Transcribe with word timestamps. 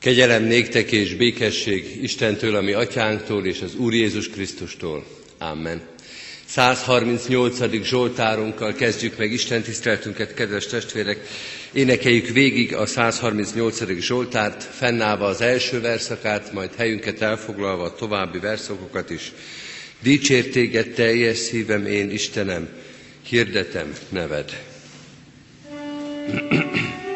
Kegyelem 0.00 0.42
néktek 0.42 0.92
és 0.92 1.14
békesség 1.14 2.02
Istentől, 2.02 2.56
ami 2.56 2.72
atyánktól 2.72 3.46
és 3.46 3.60
az 3.60 3.74
Úr 3.74 3.94
Jézus 3.94 4.28
Krisztustól. 4.28 5.06
Amen. 5.38 5.80
138. 6.46 7.82
Zsoltárunkkal 7.82 8.72
kezdjük 8.72 9.16
meg 9.18 9.32
Isten 9.32 9.62
tiszteltünket, 9.62 10.34
kedves 10.34 10.66
testvérek. 10.66 11.18
Énekeljük 11.72 12.28
végig 12.28 12.74
a 12.74 12.86
138. 12.86 14.00
Zsoltárt, 14.00 14.62
fennállva 14.62 15.26
az 15.26 15.40
első 15.40 15.80
verszakát, 15.80 16.52
majd 16.52 16.74
helyünket 16.76 17.22
elfoglalva 17.22 17.82
a 17.82 17.94
további 17.94 18.38
verszakokat 18.38 19.10
is. 19.10 19.32
Dicsért 20.02 20.50
téged 20.50 20.88
teljes 20.88 21.36
szívem, 21.36 21.86
én 21.86 22.10
Istenem, 22.10 22.68
hirdetem 23.22 23.92
neved. 24.08 24.62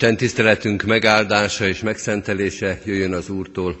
Isten 0.00 0.16
tiszteletünk 0.16 0.82
megáldása 0.82 1.66
és 1.66 1.80
megszentelése 1.80 2.80
jöjjön 2.84 3.12
az 3.12 3.28
Úrtól, 3.28 3.80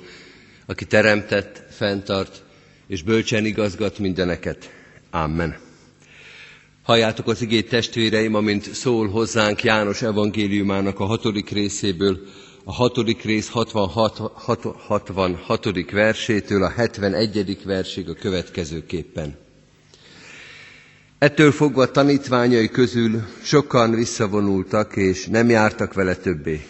aki 0.66 0.84
teremtett, 0.84 1.62
fenntart 1.70 2.42
és 2.86 3.02
bölcsen 3.02 3.44
igazgat 3.44 3.98
mindeneket. 3.98 4.70
Amen. 5.10 5.56
Halljátok 6.82 7.26
az 7.28 7.42
igét 7.42 7.68
testvéreim, 7.68 8.34
amint 8.34 8.74
szól 8.74 9.08
hozzánk 9.08 9.62
János 9.62 10.02
evangéliumának 10.02 11.00
a 11.00 11.04
hatodik 11.04 11.50
részéből, 11.50 12.18
a 12.64 12.72
hatodik 12.72 13.22
rész 13.22 13.48
66, 13.48 14.16
66. 14.86 15.90
versétől 15.90 16.62
a 16.62 16.68
71. 16.70 17.58
versig 17.64 18.08
a 18.08 18.14
következőképpen. 18.14 19.36
Ettől 21.20 21.52
fogva 21.52 21.90
tanítványai 21.90 22.68
közül 22.68 23.22
sokan 23.42 23.94
visszavonultak, 23.94 24.96
és 24.96 25.26
nem 25.26 25.48
jártak 25.48 25.94
vele 25.94 26.14
többé. 26.14 26.60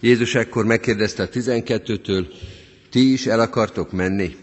Jézus 0.00 0.34
ekkor 0.34 0.64
megkérdezte 0.64 1.22
a 1.22 1.28
tizenkettőtől, 1.28 2.28
ti 2.90 3.12
is 3.12 3.26
el 3.26 3.40
akartok 3.40 3.92
menni? 3.92 4.36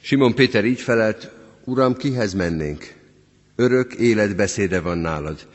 Simon 0.00 0.34
Péter 0.34 0.64
így 0.64 0.80
felelt, 0.80 1.30
Uram, 1.64 1.96
kihez 1.96 2.34
mennénk? 2.34 2.94
Örök 3.56 3.94
életbeszéde 3.94 4.80
van 4.80 4.98
nálad, 4.98 5.48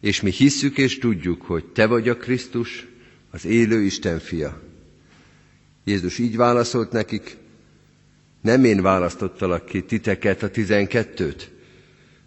és 0.00 0.20
mi 0.20 0.30
hisszük 0.30 0.78
és 0.78 0.98
tudjuk, 0.98 1.42
hogy 1.42 1.64
te 1.64 1.86
vagy 1.86 2.08
a 2.08 2.16
Krisztus, 2.16 2.86
az 3.30 3.44
élő 3.44 3.80
Isten 3.80 4.18
fia. 4.18 4.60
Jézus 5.84 6.18
így 6.18 6.36
válaszolt 6.36 6.92
nekik, 6.92 7.36
nem 8.40 8.64
én 8.64 8.82
választottalak 8.82 9.64
ki 9.64 9.82
titeket 9.82 10.42
a 10.42 10.50
tizenkettőt, 10.50 11.50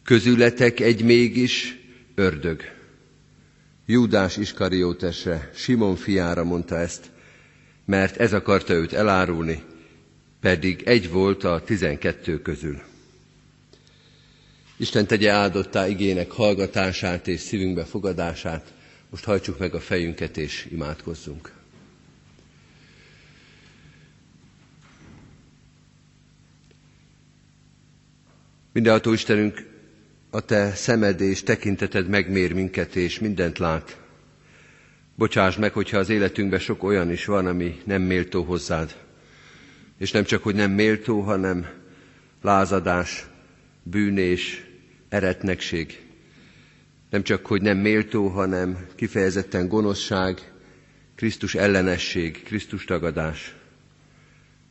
közületek 0.06 0.80
egy 0.80 1.04
mégis 1.04 1.78
ördög. 2.16 2.62
Júdás 3.86 4.38
Iskariótesre, 4.38 5.50
Simon 5.54 5.96
fiára 5.96 6.44
mondta 6.44 6.78
ezt, 6.78 7.10
mert 7.86 8.18
ez 8.18 8.34
akarta 8.34 8.74
őt 8.74 8.94
elárulni, 8.94 9.63
pedig 10.40 10.81
egy 10.86 11.10
volt 11.10 11.44
a 11.44 11.62
tizenkettő 11.66 12.42
közül. 12.42 12.81
Isten 14.78 15.07
tegye 15.07 15.31
áldottá 15.31 15.88
igének 15.88 16.31
hallgatását 16.31 17.28
és 17.28 17.40
szívünkbe 17.40 17.84
fogadását. 17.84 18.74
Most 19.10 19.24
hajtsuk 19.24 19.60
meg 19.60 19.74
a 19.74 19.80
fejünket 19.80 20.38
és 20.38 20.68
imádkozzunk. 20.72 21.52
Mindenható 28.72 29.13
Istenünk, 29.13 29.74
a 30.35 30.42
Te 30.42 30.73
szemed 30.73 31.21
és 31.21 31.44
tekinteted 31.44 32.07
megmér 32.07 32.54
minket, 32.54 32.95
és 32.95 33.19
mindent 33.19 33.57
lát. 33.57 33.97
Bocsáss 35.15 35.56
meg, 35.56 35.73
hogyha 35.73 35.97
az 35.97 36.09
életünkben 36.09 36.59
sok 36.59 36.83
olyan 36.83 37.11
is 37.11 37.25
van, 37.25 37.45
ami 37.45 37.81
nem 37.83 38.01
méltó 38.01 38.44
hozzád. 38.44 38.95
És 39.97 40.11
nem 40.11 40.23
csak, 40.23 40.44
hogy 40.44 40.56
nem 40.56 40.71
méltó, 40.71 41.21
hanem 41.21 41.68
lázadás, 42.42 43.25
bűnés, 43.83 44.63
eretnekség. 45.09 46.01
Nem 47.09 47.23
csak, 47.23 47.45
hogy 47.45 47.61
nem 47.61 47.77
méltó, 47.77 48.27
hanem 48.27 48.85
kifejezetten 48.95 49.68
gonoszság, 49.68 50.51
Krisztus 51.15 51.56
ellenesség, 51.56 52.44
Krisztus 52.44 52.85
tagadás. 52.85 53.56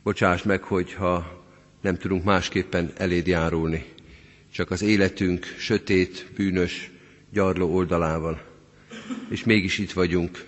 Bocsáss 0.03 0.43
meg, 0.43 0.63
hogyha 0.63 1.43
nem 1.81 1.97
tudunk 1.97 2.23
másképpen 2.23 2.91
eléd 2.97 3.27
járulni, 3.27 3.94
csak 4.55 4.71
az 4.71 4.81
életünk 4.81 5.45
sötét, 5.57 6.25
bűnös, 6.35 6.89
gyarló 7.31 7.73
oldalával. 7.73 8.41
És 9.29 9.43
mégis 9.43 9.77
itt 9.77 9.91
vagyunk, 9.91 10.45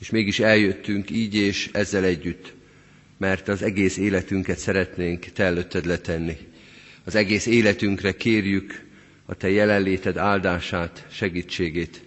és 0.00 0.10
mégis 0.10 0.40
eljöttünk 0.40 1.10
így 1.10 1.34
és 1.34 1.68
ezzel 1.72 2.04
együtt, 2.04 2.54
mert 3.18 3.48
az 3.48 3.62
egész 3.62 3.96
életünket 3.96 4.58
szeretnénk 4.58 5.24
Te 5.24 5.44
előtted 5.44 5.86
letenni. 5.86 6.36
Az 7.04 7.14
egész 7.14 7.46
életünkre 7.46 8.16
kérjük 8.16 8.84
a 9.26 9.34
Te 9.34 9.50
jelenléted 9.50 10.16
áldását, 10.16 11.06
segítségét. 11.10 12.02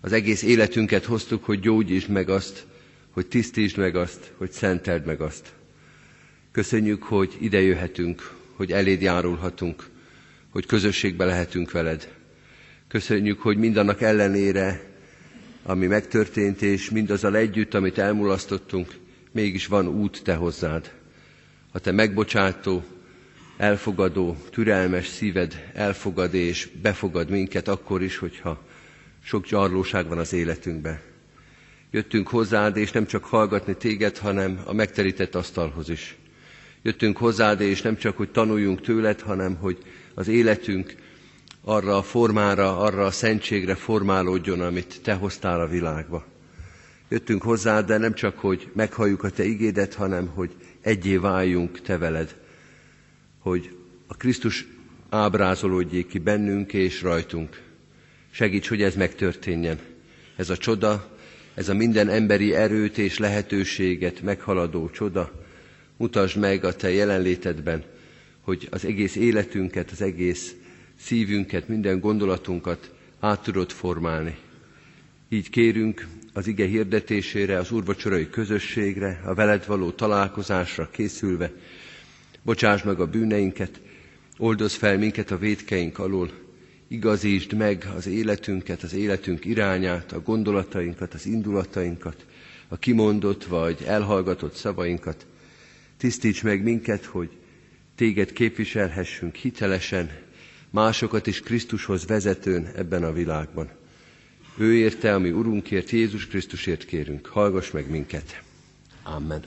Az 0.00 0.12
egész 0.12 0.42
életünket 0.42 1.04
hoztuk, 1.04 1.44
hogy 1.44 1.60
gyógyítsd 1.60 2.08
meg 2.08 2.28
azt, 2.28 2.66
hogy 3.10 3.26
tisztítsd 3.26 3.76
meg 3.76 3.96
azt, 3.96 4.32
hogy 4.36 4.50
szenteld 4.50 5.04
meg 5.04 5.20
azt. 5.20 5.52
Köszönjük, 6.52 7.02
hogy 7.02 7.36
ide 7.40 7.60
jöhetünk, 7.60 8.34
hogy 8.54 8.72
eléd 8.72 9.00
járulhatunk, 9.00 9.96
hogy 10.50 10.66
közösségbe 10.66 11.24
lehetünk 11.24 11.70
veled. 11.70 12.08
Köszönjük, 12.88 13.40
hogy 13.40 13.56
mindannak 13.56 14.00
ellenére, 14.00 14.80
ami 15.62 15.86
megtörtént, 15.86 16.62
és 16.62 16.90
mindazzal 16.90 17.36
együtt, 17.36 17.74
amit 17.74 17.98
elmulasztottunk, 17.98 18.94
mégis 19.32 19.66
van 19.66 19.86
út 19.88 20.20
te 20.24 20.34
hozzád. 20.34 20.92
A 21.72 21.78
te 21.78 21.92
megbocsátó, 21.92 22.84
elfogadó, 23.56 24.36
türelmes 24.50 25.06
szíved 25.06 25.70
elfogad 25.74 26.34
és 26.34 26.68
befogad 26.82 27.30
minket 27.30 27.68
akkor 27.68 28.02
is, 28.02 28.16
hogyha 28.16 28.62
sok 29.24 29.46
gyarlóság 29.46 30.08
van 30.08 30.18
az 30.18 30.32
életünkben. 30.32 31.00
Jöttünk 31.90 32.28
hozzád, 32.28 32.76
és 32.76 32.90
nem 32.90 33.06
csak 33.06 33.24
hallgatni 33.24 33.76
téged, 33.76 34.18
hanem 34.18 34.60
a 34.64 34.72
megterített 34.72 35.34
asztalhoz 35.34 35.88
is. 35.88 36.16
Jöttünk 36.82 37.16
hozzád, 37.16 37.60
és 37.60 37.82
nem 37.82 37.96
csak, 37.96 38.16
hogy 38.16 38.30
tanuljunk 38.30 38.80
tőled, 38.80 39.20
hanem 39.20 39.54
hogy 39.54 39.78
az 40.18 40.28
életünk 40.28 40.94
arra 41.64 41.96
a 41.96 42.02
formára, 42.02 42.78
arra 42.78 43.04
a 43.04 43.10
szentségre 43.10 43.74
formálódjon, 43.74 44.60
amit 44.60 45.00
te 45.02 45.12
hoztál 45.12 45.60
a 45.60 45.68
világba. 45.68 46.26
Jöttünk 47.08 47.42
hozzád, 47.42 47.86
de 47.86 47.98
nem 47.98 48.14
csak, 48.14 48.38
hogy 48.38 48.70
meghalljuk 48.74 49.22
a 49.22 49.30
te 49.30 49.44
igédet, 49.44 49.94
hanem 49.94 50.26
hogy 50.26 50.50
egyé 50.80 51.16
váljunk 51.16 51.80
te 51.80 51.98
veled 51.98 52.36
hogy 53.48 53.76
a 54.06 54.14
Krisztus 54.14 54.66
ábrázolódjék 55.08 56.06
ki 56.06 56.18
bennünk 56.18 56.72
és 56.72 57.02
rajtunk. 57.02 57.62
Segíts, 58.30 58.68
hogy 58.68 58.82
ez 58.82 58.94
megtörténjen. 58.94 59.78
Ez 60.36 60.50
a 60.50 60.56
csoda, 60.56 61.18
ez 61.54 61.68
a 61.68 61.74
minden 61.74 62.08
emberi 62.08 62.54
erőt 62.54 62.98
és 62.98 63.18
lehetőséget 63.18 64.22
meghaladó 64.22 64.90
csoda, 64.90 65.32
mutasd 65.96 66.38
meg 66.38 66.64
a 66.64 66.74
Te 66.74 66.90
jelenlétedben, 66.90 67.84
hogy 68.48 68.68
az 68.70 68.84
egész 68.84 69.16
életünket, 69.16 69.90
az 69.90 70.02
egész 70.02 70.54
szívünket, 71.00 71.68
minden 71.68 72.00
gondolatunkat 72.00 72.94
át 73.20 73.42
tudod 73.42 73.70
formálni. 73.70 74.36
Így 75.28 75.50
kérünk 75.50 76.06
az 76.32 76.46
ige 76.46 76.66
hirdetésére, 76.66 77.58
az 77.58 77.70
úrvacsorai 77.70 78.30
közösségre, 78.30 79.20
a 79.24 79.34
veled 79.34 79.66
való 79.66 79.90
találkozásra 79.90 80.88
készülve, 80.90 81.52
Bocsáss 82.42 82.82
meg 82.82 83.00
a 83.00 83.06
bűneinket, 83.06 83.80
oldoz 84.38 84.74
fel 84.74 84.98
minket 84.98 85.30
a 85.30 85.38
védkeink 85.38 85.98
alól, 85.98 86.30
igazítsd 86.88 87.52
meg 87.52 87.88
az 87.96 88.06
életünket, 88.06 88.82
az 88.82 88.94
életünk 88.94 89.44
irányát, 89.44 90.12
a 90.12 90.22
gondolatainkat, 90.22 91.14
az 91.14 91.26
indulatainkat, 91.26 92.26
a 92.68 92.76
kimondott 92.78 93.44
vagy 93.44 93.82
elhallgatott 93.86 94.54
szavainkat. 94.54 95.26
Tisztíts 95.96 96.42
meg 96.42 96.62
minket, 96.62 97.04
hogy 97.04 97.30
téged 97.98 98.32
képviselhessünk 98.32 99.34
hitelesen, 99.34 100.10
másokat 100.70 101.26
is 101.26 101.40
Krisztushoz 101.40 102.06
vezetőn 102.06 102.70
ebben 102.76 103.04
a 103.04 103.12
világban. 103.12 103.70
Ő 104.56 104.74
érte, 104.74 105.14
ami 105.14 105.30
Urunkért, 105.30 105.90
Jézus 105.90 106.26
Krisztusért 106.26 106.84
kérünk. 106.84 107.26
Hallgass 107.26 107.70
meg 107.70 107.90
minket. 107.90 108.42
Amen. 109.02 109.42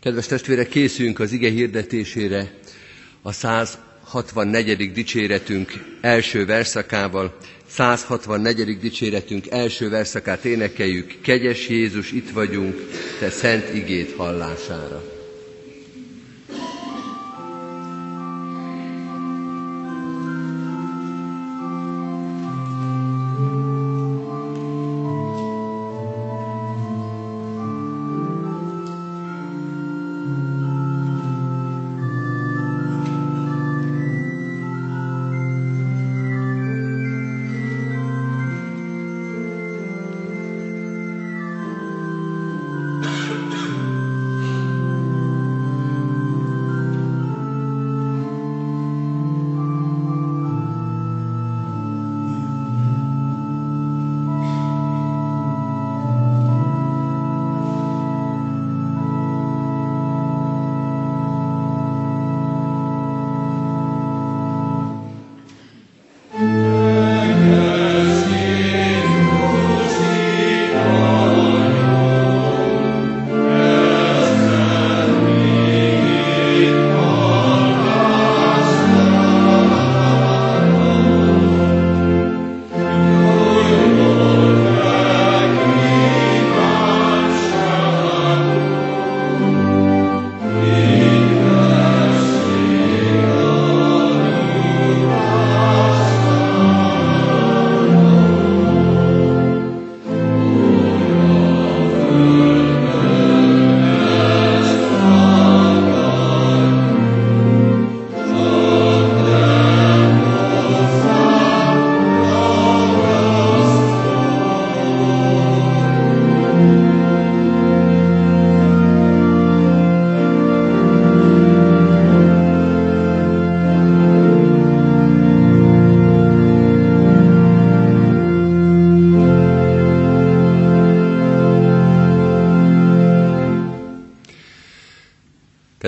Kedves 0.00 0.26
testvérek, 0.26 0.68
készülünk 0.68 1.20
az 1.20 1.32
ige 1.32 1.50
hirdetésére 1.50 2.54
a 3.22 3.32
164. 3.32 4.92
dicséretünk 4.92 5.72
első 6.00 6.46
verszakával. 6.46 7.36
164. 7.66 8.78
dicséretünk 8.78 9.50
első 9.50 9.88
verszakát 9.88 10.44
énekeljük. 10.44 11.20
Kegyes 11.20 11.68
Jézus, 11.68 12.12
itt 12.12 12.30
vagyunk, 12.30 12.74
te 13.18 13.30
szent 13.30 13.74
igét 13.74 14.12
hallására. 14.16 15.15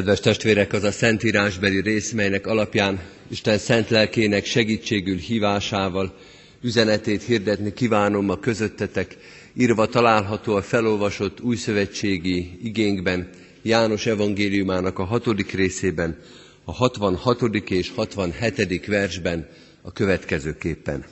Kedves 0.08 0.26
testvérek, 0.34 0.72
az 0.72 0.82
a 0.84 0.90
szentírásbeli 0.92 1.80
rész, 1.80 2.12
melynek 2.12 2.46
alapján 2.46 3.00
Isten 3.30 3.58
szent 3.58 3.88
lelkének 3.90 4.44
segítségül 4.44 5.16
hívásával 5.16 6.14
üzenetét 6.62 7.22
hirdetni 7.22 7.72
kívánom 7.72 8.28
a 8.30 8.38
közöttetek, 8.38 9.16
írva 9.54 9.86
található 9.86 10.54
a 10.54 10.62
felolvasott 10.62 11.40
újszövetségi 11.40 12.58
igénkben, 12.62 13.28
János 13.62 14.06
evangéliumának 14.06 14.98
a 14.98 15.04
hatodik 15.04 15.52
részében, 15.52 16.18
a 16.64 16.72
66. 16.72 17.42
és 17.68 17.90
67. 17.94 18.86
versben 18.86 19.48
a 19.82 19.92
következőképpen. 19.92 21.04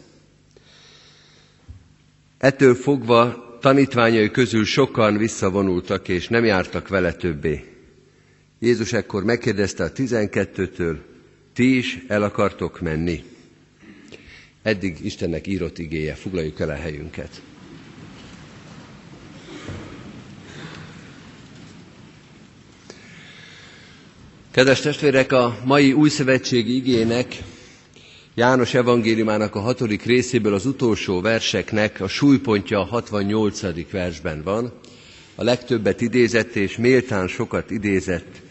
Ettől 2.38 2.74
fogva 2.74 3.44
tanítványai 3.60 4.30
közül 4.30 4.64
sokan 4.64 5.16
visszavonultak, 5.16 6.08
és 6.08 6.28
nem 6.28 6.44
jártak 6.44 6.88
vele 6.88 7.12
többé. 7.12 7.75
Jézus 8.58 8.92
ekkor 8.92 9.24
megkérdezte 9.24 9.84
a 9.84 9.92
tizenkettőtől, 9.92 11.04
ti 11.52 11.76
is 11.76 11.98
el 12.08 12.22
akartok 12.22 12.80
menni? 12.80 13.24
Eddig 14.62 15.04
Istennek 15.04 15.46
írott 15.46 15.78
igéje, 15.78 16.14
foglaljuk 16.14 16.60
el 16.60 16.70
a 16.70 16.74
helyünket. 16.74 17.42
Kedves 24.50 24.80
testvérek, 24.80 25.32
a 25.32 25.58
mai 25.64 25.92
új 25.92 26.08
szövetségi 26.08 26.74
igének 26.74 27.42
János 28.34 28.74
evangéliumának 28.74 29.54
a 29.54 29.60
hatodik 29.60 30.02
részéből 30.02 30.54
az 30.54 30.66
utolsó 30.66 31.20
verseknek 31.20 32.00
a 32.00 32.08
súlypontja 32.08 32.80
a 32.80 32.84
68. 32.84 33.90
versben 33.90 34.42
van. 34.42 34.72
A 35.34 35.42
legtöbbet 35.42 36.00
idézett 36.00 36.54
és 36.54 36.76
méltán 36.76 37.28
sokat 37.28 37.70
idézett 37.70 38.44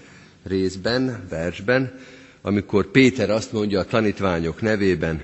részben, 0.47 1.25
versben, 1.29 1.99
amikor 2.41 2.91
Péter 2.91 3.29
azt 3.29 3.51
mondja 3.51 3.79
a 3.79 3.85
tanítványok 3.85 4.61
nevében, 4.61 5.23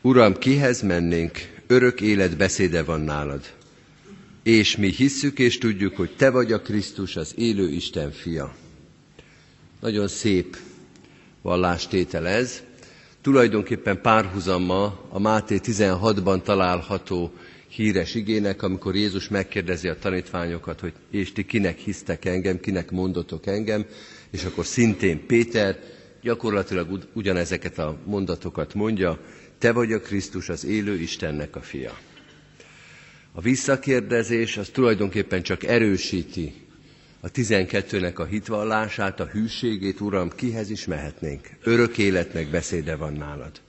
Uram, 0.00 0.38
kihez 0.38 0.82
mennénk, 0.82 1.38
örök 1.66 2.00
élet 2.00 2.36
beszéde 2.36 2.82
van 2.82 3.00
nálad. 3.00 3.42
És 4.42 4.76
mi 4.76 4.88
hisszük 4.88 5.38
és 5.38 5.58
tudjuk, 5.58 5.96
hogy 5.96 6.10
Te 6.16 6.30
vagy 6.30 6.52
a 6.52 6.60
Krisztus, 6.60 7.16
az 7.16 7.34
élő 7.36 7.68
Isten 7.68 8.10
fia. 8.10 8.54
Nagyon 9.80 10.08
szép 10.08 10.56
vallástétel 11.42 12.26
ez, 12.26 12.62
tulajdonképpen 13.20 14.00
párhuzama 14.00 15.00
a 15.08 15.18
Máté 15.18 15.60
16-ban 15.64 16.42
található 16.42 17.32
híres 17.68 18.14
igének, 18.14 18.62
amikor 18.62 18.96
Jézus 18.96 19.28
megkérdezi 19.28 19.88
a 19.88 19.98
tanítványokat, 19.98 20.80
hogy 20.80 20.92
és 21.10 21.32
ti 21.32 21.44
kinek 21.44 21.78
hisztek 21.78 22.24
engem, 22.24 22.60
kinek 22.60 22.90
mondotok 22.90 23.46
engem, 23.46 23.86
és 24.30 24.44
akkor 24.44 24.66
szintén 24.66 25.26
Péter 25.26 25.78
gyakorlatilag 26.22 27.08
ugyanezeket 27.12 27.78
a 27.78 27.98
mondatokat 28.04 28.74
mondja, 28.74 29.20
te 29.58 29.72
vagy 29.72 29.92
a 29.92 30.00
Krisztus, 30.00 30.48
az 30.48 30.64
élő 30.64 30.94
Istennek 31.00 31.56
a 31.56 31.60
fia. 31.60 31.98
A 33.32 33.40
visszakérdezés 33.40 34.56
az 34.56 34.68
tulajdonképpen 34.68 35.42
csak 35.42 35.64
erősíti 35.64 36.54
a 37.20 37.28
tizenkettőnek 37.28 38.18
a 38.18 38.24
hitvallását, 38.24 39.20
a 39.20 39.24
hűségét, 39.26 40.00
Uram, 40.00 40.30
kihez 40.30 40.70
is 40.70 40.84
mehetnénk? 40.86 41.48
Örök 41.62 41.98
életnek 41.98 42.50
beszéde 42.50 42.96
van 42.96 43.12
nálad. 43.12 43.60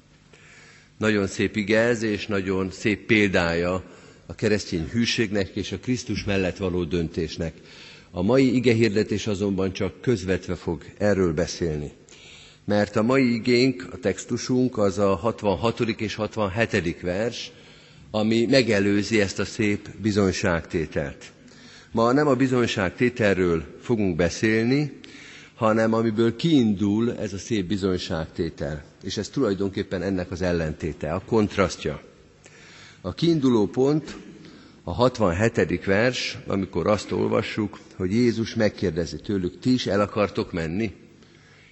Nagyon 0.98 1.28
szép 1.28 1.56
ige 1.56 1.92
és 1.92 2.28
nagyon 2.28 2.72
szép 2.72 3.06
példája 3.06 3.84
a 4.26 4.36
keresztény 4.36 4.88
hűségnek 4.92 5.56
és 5.56 5.72
a 5.72 5.80
Krisztus 5.80 6.24
mellett 6.24 6.58
való 6.58 6.84
döntésnek. 6.84 7.54
A 8.12 8.22
mai 8.22 8.56
igehirdetés 8.56 9.28
azonban 9.28 9.72
csak 9.74 10.02
közvetve 10.02 10.56
fog 10.56 10.84
erről 10.98 11.34
beszélni. 11.34 11.92
Mert 12.66 12.96
a 12.96 13.04
mai 13.04 13.34
igénk, 13.34 13.88
a 13.92 13.98
textusunk 13.98 14.78
az 14.78 14.98
a 14.98 15.16
66. 15.16 15.80
és 15.80 16.16
67. 16.16 17.02
vers, 17.02 17.52
ami 18.12 18.46
megelőzi 18.46 19.22
ezt 19.22 19.40
a 19.40 19.46
szép 19.46 19.90
bizonyságtételt. 20.02 21.32
Ma 21.92 22.12
nem 22.12 22.28
a 22.28 22.36
bizonyság 22.36 22.96
tételről 22.96 23.64
fogunk 23.82 24.16
beszélni, 24.16 25.00
hanem 25.56 25.94
amiből 25.94 26.36
kiindul 26.36 27.18
ez 27.18 27.34
a 27.34 27.38
szép 27.38 27.66
bizonyságtétel. 27.68 28.84
És 29.04 29.18
ez 29.18 29.30
tulajdonképpen 29.30 30.02
ennek 30.02 30.32
az 30.32 30.42
ellentéte, 30.42 31.14
a 31.14 31.22
kontrasztja. 31.26 32.02
A 33.02 33.14
kiinduló 33.14 33.66
pont 33.68 34.18
a 34.90 34.94
67. 34.94 35.86
vers, 35.86 36.38
amikor 36.48 36.88
azt 36.88 37.12
olvassuk, 37.12 37.80
hogy 37.96 38.12
Jézus 38.12 38.56
megkérdezi 38.56 39.18
tőlük, 39.18 39.60
ti 39.60 39.74
is 39.74 39.86
el 39.88 40.02
akartok 40.02 40.52
menni? 40.52 40.94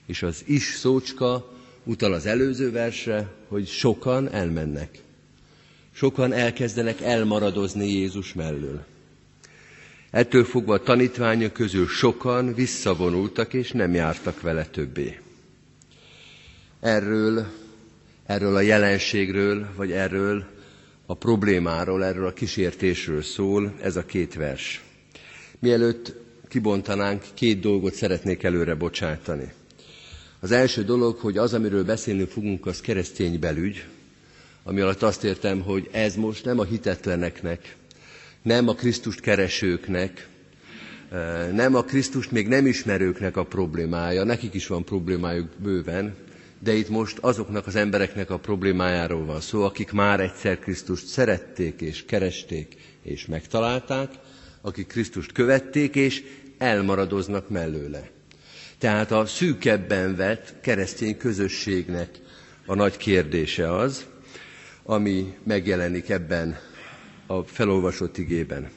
És 0.06 0.24
az 0.24 0.44
is 0.46 0.64
szócska 0.64 1.54
utal 1.84 2.14
az 2.14 2.26
előző 2.26 2.72
versre, 2.72 3.34
hogy 3.48 3.68
sokan 3.68 4.32
elmennek. 4.32 5.02
Sokan 5.92 6.34
elkezdenek 6.34 7.02
elmaradozni 7.02 7.88
Jézus 7.92 8.34
mellől. 8.34 8.86
Ettől 10.12 10.44
fogva 10.44 10.74
a 10.74 10.84
tanítványok 10.84 11.54
közül 11.54 11.88
sokan 11.88 12.54
visszavonultak, 12.54 13.54
és 13.54 13.72
nem 13.72 13.94
jártak 13.94 14.42
vele 14.42 14.66
többé. 14.66 15.20
Erről, 16.80 17.46
erről 18.26 18.56
a 18.56 18.62
jelenségről, 18.62 19.68
vagy 19.76 19.92
erről 19.92 20.56
a 21.10 21.14
problémáról, 21.14 22.06
erről 22.06 22.26
a 22.28 22.34
kísértésről 22.34 23.22
szól 23.22 23.74
ez 23.82 23.96
a 23.96 24.06
két 24.06 24.34
vers. 24.36 24.84
Mielőtt 25.60 26.14
kibontanánk, 26.48 27.24
két 27.34 27.60
dolgot 27.60 27.94
szeretnék 27.94 28.44
előre 28.44 28.76
bocsátani. 28.76 29.52
Az 30.40 30.52
első 30.52 30.84
dolog, 30.84 31.18
hogy 31.18 31.38
az, 31.38 31.54
amiről 31.54 31.84
beszélni 31.84 32.26
fogunk, 32.26 32.66
az 32.66 32.82
keresztény 32.82 33.40
belügy, 33.40 33.86
ami 34.64 34.80
alatt 34.82 35.02
azt 35.02 35.24
értem, 35.24 35.62
hogy 35.62 35.90
ez 35.92 36.16
most 36.16 36.46
nem 36.46 36.60
a 36.60 36.64
hitetleneknek, 36.64 37.76
nem 38.42 38.68
a 38.68 38.74
Krisztust 38.76 39.20
keresőknek, 39.20 40.28
nem 41.54 41.76
a 41.76 41.84
Krisztust 41.84 42.32
még 42.32 42.48
nem 42.48 42.66
ismerőknek 42.68 43.38
a 43.38 43.44
problémája, 43.46 44.24
nekik 44.24 44.54
is 44.54 44.68
van 44.68 44.84
problémájuk 44.84 45.48
bőven, 45.58 46.16
de 46.60 46.74
itt 46.74 46.90
most 46.90 47.18
azoknak 47.18 47.68
az 47.68 47.76
embereknek 47.76 48.30
a 48.30 48.38
problémájáról 48.40 49.26
van 49.26 49.42
szó, 49.42 49.64
akik 49.64 49.92
már 49.92 50.20
egyszer 50.20 50.60
Krisztust 50.60 51.06
szerették 51.08 51.82
és 51.82 52.06
keresték 52.06 52.76
és 53.02 53.26
megtalálták, 53.26 54.12
akik 54.62 54.88
Krisztust 54.88 55.32
követték 55.32 55.96
és 55.96 56.24
elmaradoznak 56.58 57.50
mellőle. 57.50 58.10
Tehát 58.78 59.12
a 59.12 59.26
szűkebben 59.26 60.16
vett 60.16 60.54
keresztény 60.62 61.18
közösségnek 61.18 62.10
a 62.66 62.76
nagy 62.76 62.98
kérdése 62.98 63.76
az, 63.76 64.06
ami 64.84 65.34
megjelenik 65.44 66.10
ebben 66.10 66.58
a 67.28 67.42
felolvasott 67.44 68.18
igében. 68.18 68.70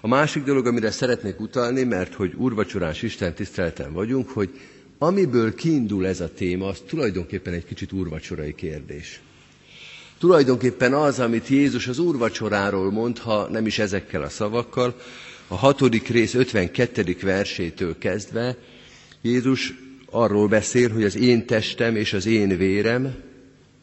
A 0.00 0.08
másik 0.08 0.42
dolog, 0.44 0.66
amire 0.66 0.90
szeretnék 0.90 1.40
utalni, 1.40 1.82
mert 1.84 2.14
hogy 2.14 2.34
úrvacsorás 2.34 3.02
Isten 3.02 3.34
tiszteleten 3.34 3.92
vagyunk, 3.92 4.28
hogy 4.28 4.60
amiből 4.98 5.54
kiindul 5.54 6.06
ez 6.06 6.20
a 6.20 6.30
téma, 6.34 6.66
az 6.66 6.82
tulajdonképpen 6.86 7.52
egy 7.52 7.64
kicsit 7.64 7.92
úrvacsorai 7.92 8.54
kérdés. 8.54 9.20
Tulajdonképpen 10.18 10.94
az, 10.94 11.20
amit 11.20 11.48
Jézus 11.48 11.86
az 11.86 11.98
úrvacsoráról 11.98 12.90
mond, 12.90 13.18
ha 13.18 13.48
nem 13.50 13.66
is 13.66 13.78
ezekkel 13.78 14.22
a 14.22 14.28
szavakkal, 14.28 15.00
a 15.46 15.54
hatodik 15.54 16.08
rész 16.08 16.34
52. 16.34 17.16
versétől 17.22 17.98
kezdve 17.98 18.56
Jézus 19.22 19.74
arról 20.10 20.48
beszél, 20.48 20.92
hogy 20.92 21.04
az 21.04 21.16
én 21.16 21.46
testem 21.46 21.96
és 21.96 22.12
az 22.12 22.26
én 22.26 22.56
vérem 22.56 23.26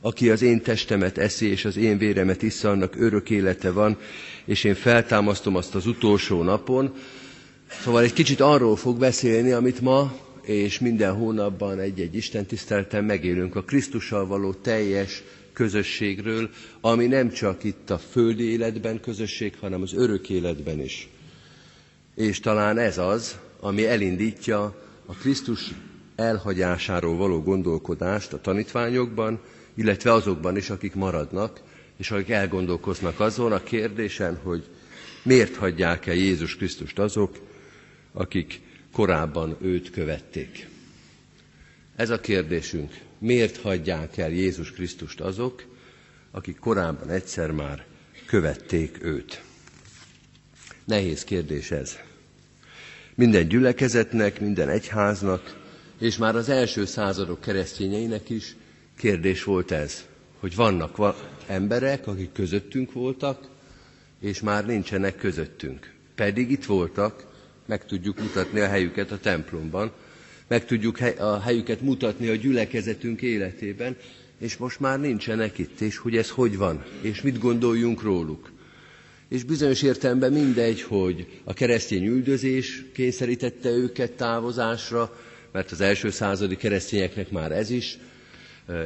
aki 0.05 0.29
az 0.29 0.41
én 0.41 0.61
testemet 0.61 1.17
eszi, 1.17 1.49
és 1.49 1.65
az 1.65 1.77
én 1.77 1.97
véremet 1.97 2.41
issza, 2.41 2.69
annak 2.69 2.95
örök 2.97 3.29
élete 3.29 3.71
van, 3.71 3.97
és 4.45 4.63
én 4.63 4.75
feltámasztom 4.75 5.55
azt 5.55 5.75
az 5.75 5.85
utolsó 5.85 6.43
napon. 6.43 6.93
Szóval 7.83 8.03
egy 8.03 8.13
kicsit 8.13 8.39
arról 8.39 8.75
fog 8.75 8.99
beszélni, 8.99 9.51
amit 9.51 9.81
ma 9.81 10.13
és 10.45 10.79
minden 10.79 11.13
hónapban 11.13 11.79
egy-egy 11.79 12.15
Isten 12.15 12.45
tiszteleten 12.45 13.03
megélünk, 13.03 13.55
a 13.55 13.63
Krisztussal 13.63 14.25
való 14.25 14.53
teljes 14.53 15.23
közösségről, 15.53 16.49
ami 16.81 17.05
nem 17.05 17.29
csak 17.29 17.63
itt 17.63 17.89
a 17.89 17.97
földi 17.97 18.43
életben 18.43 18.99
közösség, 18.99 19.53
hanem 19.59 19.81
az 19.81 19.93
örök 19.93 20.29
életben 20.29 20.79
is. 20.79 21.07
És 22.15 22.39
talán 22.39 22.77
ez 22.77 22.97
az, 22.97 23.37
ami 23.59 23.85
elindítja 23.85 24.63
a 25.05 25.13
Krisztus 25.13 25.71
elhagyásáról 26.15 27.15
való 27.15 27.41
gondolkodást 27.41 28.33
a 28.33 28.41
tanítványokban, 28.41 29.39
illetve 29.75 30.13
azokban 30.13 30.57
is, 30.57 30.69
akik 30.69 30.95
maradnak, 30.95 31.61
és 31.97 32.11
akik 32.11 32.29
elgondolkoznak 32.29 33.19
azon 33.19 33.51
a 33.51 33.63
kérdésen, 33.63 34.39
hogy 34.43 34.63
miért 35.23 35.55
hagyják 35.55 36.05
el 36.05 36.15
Jézus 36.15 36.55
Krisztust 36.55 36.99
azok, 36.99 37.37
akik 38.13 38.61
korábban 38.95 39.57
őt 39.61 39.89
követték. 39.89 40.67
Ez 41.95 42.09
a 42.09 42.19
kérdésünk. 42.19 42.99
Miért 43.17 43.57
hagyják 43.57 44.17
el 44.17 44.29
Jézus 44.29 44.71
Krisztust 44.71 45.19
azok, 45.21 45.63
akik 46.31 46.59
korábban 46.59 47.09
egyszer 47.09 47.51
már 47.51 47.85
követték 48.25 49.03
őt? 49.03 49.43
Nehéz 50.85 51.23
kérdés 51.23 51.71
ez. 51.71 51.97
Minden 53.15 53.47
gyülekezetnek, 53.47 54.39
minden 54.39 54.69
egyháznak 54.69 55.55
és 55.99 56.17
már 56.17 56.35
az 56.35 56.49
első 56.49 56.85
századok 56.85 57.41
keresztényeinek 57.41 58.29
is 58.29 58.55
kérdés 58.97 59.43
volt 59.43 59.71
ez, 59.71 60.05
hogy 60.39 60.55
vannak 60.55 61.15
emberek, 61.47 62.07
akik 62.07 62.31
közöttünk 62.31 62.93
voltak, 62.93 63.47
és 64.19 64.41
már 64.41 64.65
nincsenek 64.65 65.15
közöttünk. 65.15 65.93
Pedig 66.15 66.51
itt 66.51 66.65
voltak, 66.65 67.33
meg 67.65 67.85
tudjuk 67.85 68.19
mutatni 68.19 68.59
a 68.59 68.67
helyüket 68.67 69.11
a 69.11 69.17
templomban, 69.19 69.91
meg 70.47 70.65
tudjuk 70.65 70.99
a 71.19 71.39
helyüket 71.39 71.81
mutatni 71.81 72.27
a 72.27 72.35
gyülekezetünk 72.35 73.21
életében, 73.21 73.95
és 74.39 74.57
most 74.57 74.79
már 74.79 74.99
nincsenek 74.99 75.57
itt, 75.57 75.79
és 75.81 75.97
hogy 75.97 76.17
ez 76.17 76.29
hogy 76.29 76.57
van, 76.57 76.83
és 77.01 77.21
mit 77.21 77.39
gondoljunk 77.39 78.01
róluk. 78.01 78.51
És 79.29 79.43
bizonyos 79.43 79.81
értelemben 79.81 80.33
mindegy, 80.33 80.81
hogy 80.81 81.27
a 81.43 81.53
keresztény 81.53 82.05
üldözés 82.05 82.83
kényszerítette 82.93 83.69
őket 83.69 84.11
távozásra, 84.11 85.17
mert 85.51 85.71
az 85.71 85.81
első 85.81 86.09
századi 86.09 86.55
keresztényeknek 86.55 87.29
már 87.31 87.51
ez 87.51 87.69
is 87.69 87.97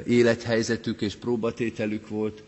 élethelyzetük 0.05 1.01
és 1.01 1.15
próbatételük 1.15 2.07
volt, 2.07 2.43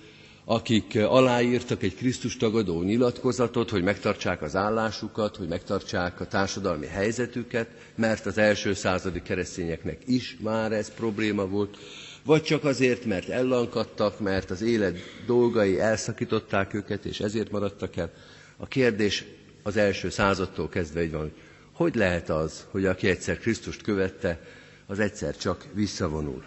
akik 0.45 0.95
aláírtak 0.95 1.83
egy 1.83 1.95
Krisztus 1.95 2.37
tagadó 2.37 2.81
nyilatkozatot, 2.81 3.69
hogy 3.69 3.83
megtartsák 3.83 4.41
az 4.41 4.55
állásukat, 4.55 5.35
hogy 5.35 5.47
megtartsák 5.47 6.19
a 6.19 6.27
társadalmi 6.27 6.85
helyzetüket, 6.85 7.67
mert 7.95 8.25
az 8.25 8.37
első 8.37 8.73
századi 8.73 9.21
keresztényeknek 9.21 9.97
is 10.05 10.37
már 10.41 10.71
ez 10.71 10.93
probléma 10.93 11.45
volt, 11.47 11.77
vagy 12.25 12.41
csak 12.43 12.63
azért, 12.63 13.05
mert 13.05 13.29
ellankadtak, 13.29 14.19
mert 14.19 14.49
az 14.51 14.61
élet 14.61 14.97
dolgai 15.25 15.79
elszakították 15.79 16.73
őket, 16.73 17.05
és 17.05 17.19
ezért 17.19 17.51
maradtak 17.51 17.95
el. 17.95 18.11
A 18.57 18.67
kérdés 18.67 19.25
az 19.63 19.77
első 19.77 20.09
századtól 20.09 20.69
kezdve 20.69 21.03
így 21.03 21.11
van, 21.11 21.21
hogy 21.21 21.33
hogy 21.81 21.95
lehet 21.95 22.29
az, 22.29 22.65
hogy 22.71 22.85
aki 22.85 23.07
egyszer 23.07 23.39
Krisztust 23.39 23.81
követte, 23.81 24.39
az 24.87 24.99
egyszer 24.99 25.37
csak 25.37 25.65
visszavonul. 25.73 26.43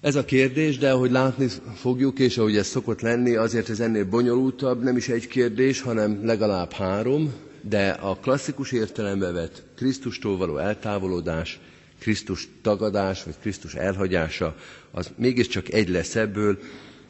Ez 0.00 0.14
a 0.14 0.24
kérdés, 0.24 0.78
de 0.78 0.90
ahogy 0.92 1.10
látni 1.10 1.46
fogjuk, 1.74 2.18
és 2.18 2.38
ahogy 2.38 2.56
ez 2.56 2.66
szokott 2.66 3.00
lenni, 3.00 3.34
azért 3.34 3.68
ez 3.68 3.80
ennél 3.80 4.04
bonyolultabb, 4.04 4.82
nem 4.82 4.96
is 4.96 5.08
egy 5.08 5.26
kérdés, 5.26 5.80
hanem 5.80 6.24
legalább 6.26 6.72
három, 6.72 7.32
de 7.62 7.88
a 7.90 8.14
klasszikus 8.16 8.72
értelembe 8.72 9.30
vett 9.30 9.62
Krisztustól 9.76 10.36
való 10.36 10.56
eltávolodás, 10.58 11.60
Krisztus 12.00 12.48
tagadás, 12.62 13.24
vagy 13.24 13.34
Krisztus 13.40 13.74
elhagyása, 13.74 14.56
az 14.90 15.10
mégiscsak 15.16 15.72
egy 15.72 15.88
lesz 15.88 16.14
ebből, 16.16 16.58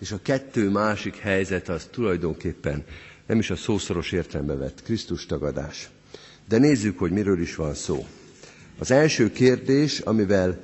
és 0.01 0.13
a 0.13 0.19
kettő 0.23 0.69
másik 0.71 1.17
helyzet 1.17 1.69
az 1.69 1.89
tulajdonképpen 1.91 2.85
nem 3.27 3.39
is 3.39 3.51
a 3.51 3.57
szószoros 3.57 4.13
értelembe 4.13 4.55
vett 4.55 4.83
Krisztus 4.83 5.27
tagadás. 5.27 5.89
De 6.49 6.59
nézzük, 6.59 6.99
hogy 6.99 7.11
miről 7.11 7.41
is 7.41 7.55
van 7.55 7.75
szó. 7.75 8.07
Az 8.79 8.91
első 8.91 9.31
kérdés, 9.33 9.99
amivel 9.99 10.61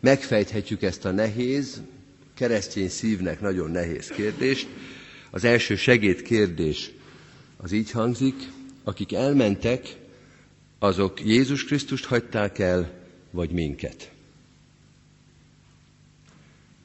megfejthetjük 0.00 0.82
ezt 0.82 1.04
a 1.04 1.10
nehéz, 1.10 1.82
keresztény 2.34 2.88
szívnek 2.88 3.40
nagyon 3.40 3.70
nehéz 3.70 4.06
kérdést. 4.08 4.66
Az 5.30 5.44
első 5.44 5.76
segédkérdés 5.76 6.90
az 7.56 7.72
így 7.72 7.90
hangzik, 7.90 8.34
akik 8.84 9.12
elmentek, 9.12 9.96
azok 10.78 11.24
Jézus 11.24 11.64
Krisztust 11.64 12.04
hagyták 12.04 12.58
el, 12.58 12.90
vagy 13.30 13.50
minket. 13.50 14.10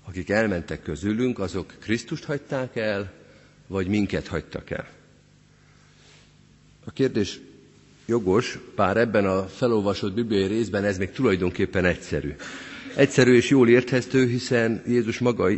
Akik 0.04 0.30
elmentek 0.30 0.82
közülünk, 0.82 1.39
azok 1.39 1.73
Krisztust 1.80 2.23
hagyták 2.23 2.76
el, 2.76 3.13
vagy 3.67 3.88
minket 3.88 4.28
hagytak 4.28 4.69
el. 4.69 4.88
A 6.86 6.91
kérdés 6.91 7.39
jogos, 8.06 8.60
bár 8.76 8.97
ebben 8.97 9.26
a 9.26 9.47
felolvasott 9.47 10.13
bibliai 10.13 10.47
részben 10.47 10.84
ez 10.84 10.97
még 10.97 11.12
tulajdonképpen 11.12 11.86
egyszerű. 11.86 12.36
Egyszerű 12.95 13.34
és 13.34 13.49
jól 13.49 13.69
érthető, 13.69 14.27
hiszen 14.27 14.84
Jézus 14.88 15.19
maga, 15.19 15.49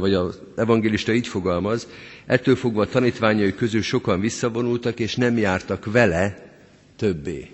vagy 0.00 0.14
az 0.14 0.38
evangélista 0.56 1.12
így 1.12 1.26
fogalmaz, 1.26 1.88
ettől 2.26 2.56
fogva 2.56 2.82
a 2.82 2.86
tanítványai 2.86 3.54
közül 3.54 3.82
sokan 3.82 4.20
visszavonultak, 4.20 5.00
és 5.00 5.14
nem 5.14 5.38
jártak 5.38 5.92
vele 5.92 6.50
többé. 6.96 7.48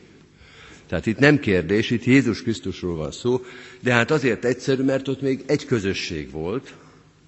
Tehát 0.88 1.06
itt 1.06 1.18
nem 1.18 1.38
kérdés, 1.38 1.90
itt 1.90 2.04
Jézus 2.04 2.42
Krisztusról 2.42 2.96
van 2.96 3.12
szó, 3.12 3.40
de 3.80 3.92
hát 3.92 4.10
azért 4.10 4.44
egyszerű, 4.44 4.82
mert 4.82 5.08
ott 5.08 5.20
még 5.20 5.42
egy 5.46 5.64
közösség 5.64 6.30
volt, 6.30 6.74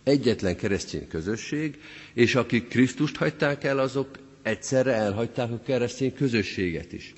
egyetlen 0.05 0.57
keresztény 0.57 1.09
közösség, 1.09 1.79
és 2.15 2.35
akik 2.35 2.69
Krisztust 2.69 3.17
hagyták 3.17 3.65
el, 3.65 3.79
azok 3.79 4.09
egyszerre 4.43 4.93
elhagyták 4.93 5.51
a 5.51 5.61
keresztény 5.67 6.15
közösséget 6.15 6.93
is. 6.93 7.15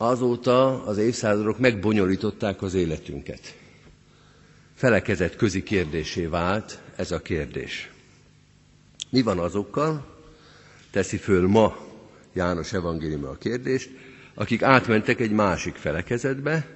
Azóta 0.00 0.84
az 0.84 0.98
évszázadok 0.98 1.58
megbonyolították 1.58 2.62
az 2.62 2.74
életünket. 2.74 3.54
Felekezett 4.74 5.36
közi 5.36 5.62
kérdésé 5.62 6.26
vált 6.26 6.80
ez 6.96 7.10
a 7.10 7.20
kérdés. 7.22 7.90
Mi 9.10 9.22
van 9.22 9.38
azokkal, 9.38 10.16
teszi 10.90 11.16
föl 11.16 11.48
ma 11.48 11.76
János 12.32 12.72
evangélium 12.72 13.24
a 13.24 13.34
kérdést, 13.36 13.90
akik 14.34 14.62
átmentek 14.62 15.20
egy 15.20 15.30
másik 15.30 15.74
felekezetbe, 15.74 16.66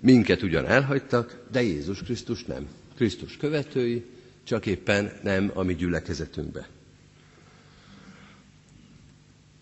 minket 0.00 0.42
ugyan 0.42 0.66
elhagytak, 0.66 1.38
de 1.52 1.62
Jézus 1.62 2.02
Krisztus 2.02 2.44
nem. 2.44 2.68
Krisztus 2.96 3.36
követői, 3.36 4.04
csak 4.44 4.66
éppen 4.66 5.12
nem 5.22 5.50
a 5.54 5.62
mi 5.62 5.74
gyülekezetünkbe. 5.74 6.68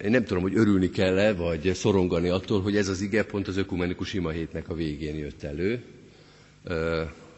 Én 0.05 0.11
nem 0.11 0.25
tudom, 0.25 0.43
hogy 0.43 0.57
örülni 0.57 0.91
kell-e, 0.91 1.33
vagy 1.35 1.75
szorongani 1.75 2.29
attól, 2.29 2.63
hogy 2.63 2.77
ez 2.77 2.89
az 2.89 3.01
ige 3.01 3.25
pont 3.25 3.49
az 3.49 3.57
ökumenikus 3.57 4.13
ima 4.15 4.31
hétnek 4.31 4.69
a 4.69 4.75
végén 4.75 5.15
jött 5.17 5.43
elő, 5.43 5.83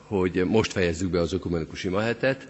hogy 0.07 0.45
most 0.47 0.73
fejezzük 0.73 1.11
be 1.11 1.21
az 1.21 1.33
ökumenikus 1.33 1.85
ima 1.85 2.01
hetet, 2.01 2.49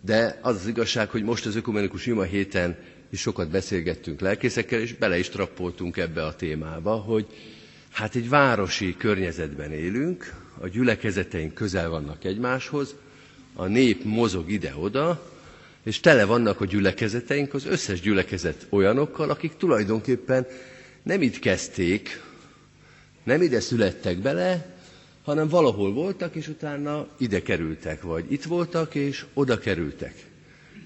de 0.00 0.38
az 0.42 0.56
az 0.56 0.66
igazság, 0.66 1.10
hogy 1.10 1.22
most 1.22 1.46
az 1.46 1.56
ökumenikus 1.56 2.06
ima 2.06 2.22
héten 2.22 2.76
is 3.10 3.20
sokat 3.20 3.48
beszélgettünk 3.50 4.20
lelkészekkel, 4.20 4.80
és 4.80 4.94
bele 4.94 5.18
is 5.18 5.28
trappoltunk 5.28 5.96
ebbe 5.96 6.24
a 6.24 6.36
témába, 6.36 6.94
hogy 6.94 7.26
hát 7.90 8.14
egy 8.14 8.28
városi 8.28 8.96
környezetben 8.96 9.72
élünk, 9.72 10.34
a 10.60 10.68
gyülekezeteink 10.68 11.54
közel 11.54 11.88
vannak 11.88 12.24
egymáshoz, 12.24 12.94
a 13.54 13.66
nép 13.66 14.04
mozog 14.04 14.50
ide-oda, 14.50 15.31
és 15.84 16.00
tele 16.00 16.24
vannak 16.24 16.60
a 16.60 16.64
gyülekezeteink, 16.64 17.54
az 17.54 17.66
összes 17.66 18.00
gyülekezet 18.00 18.66
olyanokkal, 18.70 19.30
akik 19.30 19.56
tulajdonképpen 19.56 20.46
nem 21.02 21.22
itt 21.22 21.38
kezdték, 21.38 22.20
nem 23.24 23.42
ide 23.42 23.60
születtek 23.60 24.18
bele, 24.18 24.76
hanem 25.24 25.48
valahol 25.48 25.92
voltak, 25.92 26.34
és 26.34 26.48
utána 26.48 27.06
ide 27.18 27.42
kerültek, 27.42 28.02
vagy 28.02 28.32
itt 28.32 28.44
voltak, 28.44 28.94
és 28.94 29.24
oda 29.34 29.58
kerültek. 29.58 30.14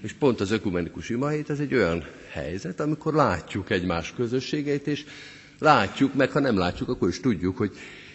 És 0.01 0.13
pont 0.13 0.39
az 0.39 0.51
ökumenikus 0.51 1.09
imahét, 1.09 1.49
ez 1.49 1.59
egy 1.59 1.73
olyan 1.73 2.05
helyzet, 2.31 2.79
amikor 2.79 3.13
látjuk 3.13 3.69
egymás 3.69 4.13
közösségeit, 4.15 4.87
és 4.87 5.05
látjuk, 5.59 6.13
meg 6.13 6.31
ha 6.31 6.39
nem 6.39 6.57
látjuk, 6.57 6.89
akkor 6.89 7.07
is 7.09 7.19
tudjuk, 7.19 7.57
hogy 7.57 7.71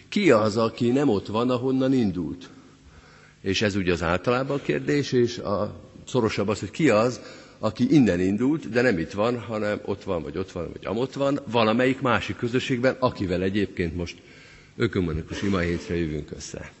ki 0.09 0.31
az, 0.31 0.57
aki 0.57 0.89
nem 0.89 1.09
ott 1.09 1.27
van, 1.27 1.49
ahonnan 1.49 1.93
indult. 1.93 2.49
És 3.41 3.61
ez 3.61 3.75
ugye 3.75 3.91
az 3.91 4.03
általában 4.03 4.61
kérdés, 4.61 5.11
és 5.11 5.37
a 5.37 5.82
szorosabb 6.07 6.47
az, 6.47 6.59
hogy 6.59 6.71
ki 6.71 6.89
az, 6.89 7.19
aki 7.59 7.93
innen 7.93 8.19
indult, 8.19 8.69
de 8.69 8.81
nem 8.81 8.97
itt 8.97 9.11
van, 9.11 9.39
hanem 9.39 9.79
ott 9.85 10.03
van, 10.03 10.21
vagy 10.23 10.37
ott 10.37 10.51
van, 10.51 10.69
vagy 10.71 10.85
amott 10.85 11.13
van, 11.13 11.39
valamelyik 11.51 12.01
másik 12.01 12.35
közösségben, 12.35 12.95
akivel 12.99 13.41
egyébként 13.43 13.95
most 13.95 14.15
ökumenikus 14.77 15.41
imahétre 15.41 15.95
jövünk 15.97 16.31
össze. 16.35 16.71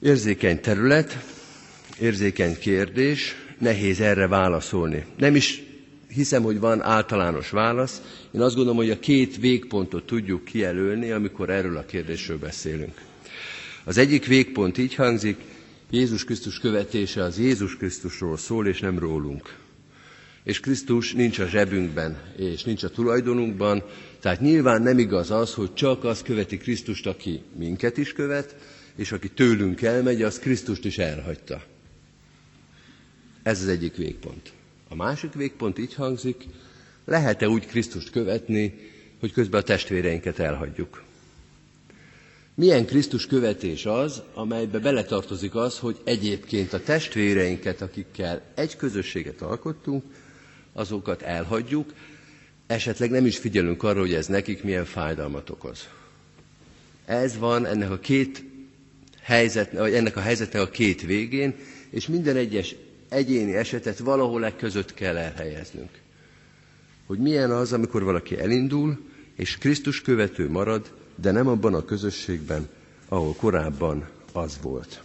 Érzékeny 0.00 0.60
terület, 0.60 1.18
érzékeny 2.00 2.58
kérdés, 2.58 3.34
nehéz 3.58 4.00
erre 4.00 4.26
válaszolni. 4.28 5.04
Nem 5.18 5.34
is 5.34 5.62
hiszem, 6.08 6.42
hogy 6.42 6.60
van 6.60 6.82
általános 6.82 7.50
válasz. 7.50 8.02
Én 8.30 8.40
azt 8.40 8.54
gondolom, 8.54 8.78
hogy 8.78 8.90
a 8.90 8.98
két 8.98 9.36
végpontot 9.36 10.06
tudjuk 10.06 10.44
kijelölni, 10.44 11.10
amikor 11.10 11.50
erről 11.50 11.76
a 11.76 11.84
kérdésről 11.84 12.38
beszélünk. 12.38 13.00
Az 13.84 13.96
egyik 13.98 14.26
végpont 14.26 14.78
így 14.78 14.94
hangzik, 14.94 15.36
Jézus 15.90 16.24
Krisztus 16.24 16.58
követése 16.58 17.22
az 17.22 17.38
Jézus 17.38 17.76
Krisztusról 17.76 18.36
szól, 18.36 18.66
és 18.66 18.80
nem 18.80 18.98
rólunk. 18.98 19.56
És 20.42 20.60
Krisztus 20.60 21.12
nincs 21.12 21.38
a 21.38 21.46
zsebünkben, 21.46 22.18
és 22.36 22.64
nincs 22.64 22.82
a 22.82 22.90
tulajdonunkban, 22.90 23.82
tehát 24.20 24.40
nyilván 24.40 24.82
nem 24.82 24.98
igaz 24.98 25.30
az, 25.30 25.54
hogy 25.54 25.74
csak 25.74 26.04
az 26.04 26.22
követi 26.22 26.56
Krisztust, 26.56 27.06
aki 27.06 27.40
minket 27.56 27.96
is 27.96 28.12
követ, 28.12 28.56
és 28.96 29.12
aki 29.12 29.28
tőlünk 29.30 29.82
elmegy, 29.82 30.22
az 30.22 30.38
Krisztust 30.38 30.84
is 30.84 30.98
elhagyta. 30.98 31.62
Ez 33.42 33.60
az 33.60 33.68
egyik 33.68 33.96
végpont. 33.96 34.52
A 34.88 34.94
másik 34.94 35.32
végpont 35.32 35.78
így 35.78 35.94
hangzik, 35.94 36.44
lehet-e 37.04 37.48
úgy 37.48 37.66
Krisztust 37.66 38.10
követni, 38.10 38.74
hogy 39.20 39.32
közben 39.32 39.60
a 39.60 39.64
testvéreinket 39.64 40.38
elhagyjuk? 40.38 41.02
Milyen 42.58 42.86
Krisztus 42.86 43.26
követés 43.26 43.86
az, 43.86 44.22
amelybe 44.34 44.78
beletartozik 44.78 45.54
az, 45.54 45.78
hogy 45.78 45.96
egyébként 46.04 46.72
a 46.72 46.82
testvéreinket, 46.82 47.80
akikkel 47.80 48.42
egy 48.54 48.76
közösséget 48.76 49.42
alkottunk, 49.42 50.04
azokat 50.72 51.22
elhagyjuk, 51.22 51.92
esetleg 52.66 53.10
nem 53.10 53.26
is 53.26 53.38
figyelünk 53.38 53.82
arra, 53.82 54.00
hogy 54.00 54.14
ez 54.14 54.26
nekik 54.26 54.62
milyen 54.62 54.84
fájdalmat 54.84 55.50
okoz. 55.50 55.88
Ez 57.04 57.38
van 57.38 57.66
ennek 57.66 57.90
a 57.90 57.98
két 57.98 58.44
helyzet, 59.22 59.72
vagy 59.72 59.94
ennek 59.94 60.16
a 60.16 60.20
helyzetnek 60.20 60.62
a 60.62 60.68
két 60.70 61.02
végén, 61.02 61.54
és 61.90 62.06
minden 62.06 62.36
egyes 62.36 62.74
egyéni 63.08 63.54
esetet 63.54 63.98
valahol 63.98 64.44
e 64.44 64.56
között 64.56 64.94
kell 64.94 65.16
elhelyeznünk. 65.16 65.90
Hogy 67.06 67.18
milyen 67.18 67.50
az, 67.50 67.72
amikor 67.72 68.02
valaki 68.02 68.38
elindul, 68.38 68.98
és 69.34 69.58
Krisztus 69.58 70.00
követő 70.02 70.50
marad, 70.50 70.92
de 71.16 71.30
nem 71.30 71.48
abban 71.48 71.74
a 71.74 71.84
közösségben, 71.84 72.68
ahol 73.08 73.34
korábban 73.34 74.08
az 74.32 74.58
volt. 74.62 75.02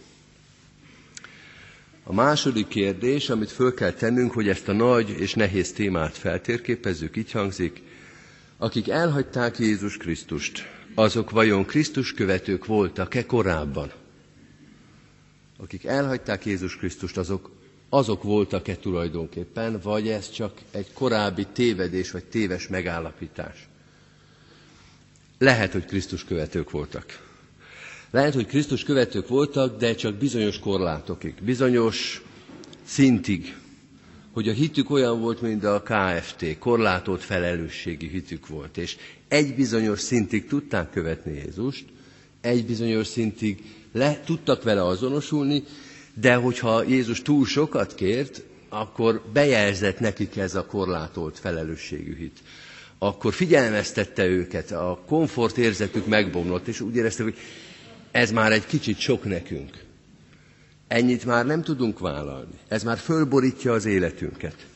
A 2.04 2.12
második 2.12 2.68
kérdés, 2.68 3.30
amit 3.30 3.50
föl 3.50 3.74
kell 3.74 3.92
tennünk, 3.92 4.32
hogy 4.32 4.48
ezt 4.48 4.68
a 4.68 4.72
nagy 4.72 5.10
és 5.10 5.34
nehéz 5.34 5.72
témát 5.72 6.16
feltérképezzük, 6.16 7.16
így 7.16 7.30
hangzik, 7.30 7.82
akik 8.56 8.88
elhagyták 8.88 9.58
Jézus 9.58 9.96
Krisztust, 9.96 10.62
azok 10.94 11.30
vajon 11.30 11.64
Krisztus 11.64 12.12
követők 12.12 12.66
voltak-e 12.66 13.26
korábban? 13.26 13.92
Akik 15.58 15.84
elhagyták 15.84 16.44
Jézus 16.44 16.76
Krisztust, 16.76 17.16
azok, 17.16 17.50
azok 17.88 18.22
voltak-e 18.22 18.76
tulajdonképpen, 18.76 19.80
vagy 19.82 20.08
ez 20.08 20.30
csak 20.30 20.52
egy 20.70 20.92
korábbi 20.92 21.46
tévedés, 21.52 22.10
vagy 22.10 22.24
téves 22.24 22.68
megállapítás? 22.68 23.68
Lehet, 25.42 25.72
hogy 25.72 25.84
Krisztus 25.84 26.24
követők 26.24 26.70
voltak. 26.70 27.18
Lehet, 28.10 28.34
hogy 28.34 28.46
Krisztus 28.46 28.82
követők 28.84 29.28
voltak, 29.28 29.78
de 29.78 29.94
csak 29.94 30.14
bizonyos 30.14 30.58
korlátokig, 30.58 31.34
bizonyos 31.42 32.22
szintig, 32.84 33.56
hogy 34.32 34.48
a 34.48 34.52
hitük 34.52 34.90
olyan 34.90 35.20
volt, 35.20 35.40
mint 35.40 35.64
a 35.64 35.82
KFT, 35.82 36.58
korlátolt 36.58 37.22
felelősségi 37.22 38.08
hitük 38.08 38.46
volt, 38.46 38.76
és 38.76 38.96
egy 39.28 39.54
bizonyos 39.54 40.00
szintig 40.00 40.46
tudták 40.46 40.90
követni 40.90 41.32
Jézust, 41.32 41.84
egy 42.40 42.66
bizonyos 42.66 43.06
szintig 43.06 43.62
le, 43.92 44.20
tudtak 44.24 44.62
vele 44.62 44.84
azonosulni, 44.86 45.62
de 46.14 46.34
hogyha 46.34 46.82
Jézus 46.82 47.22
túl 47.22 47.46
sokat 47.46 47.94
kért, 47.94 48.42
akkor 48.68 49.22
bejelzett 49.32 49.98
nekik 50.00 50.36
ez 50.36 50.54
a 50.54 50.66
korlátolt 50.66 51.38
felelősségű 51.38 52.16
hit. 52.16 52.38
Akkor 53.02 53.32
figyelmeztette 53.32 54.26
őket, 54.26 54.70
a 54.70 55.02
komfort 55.06 55.58
érzetük 55.58 56.06
megbomlott, 56.06 56.66
és 56.66 56.80
úgy 56.80 56.96
érezték, 56.96 57.24
hogy 57.24 57.36
ez 58.10 58.30
már 58.30 58.52
egy 58.52 58.66
kicsit 58.66 58.98
sok 58.98 59.24
nekünk. 59.24 59.84
Ennyit 60.88 61.24
már 61.24 61.46
nem 61.46 61.62
tudunk 61.62 61.98
vállalni. 61.98 62.54
Ez 62.68 62.82
már 62.82 62.98
fölborítja 62.98 63.72
az 63.72 63.84
életünket. 63.84 64.66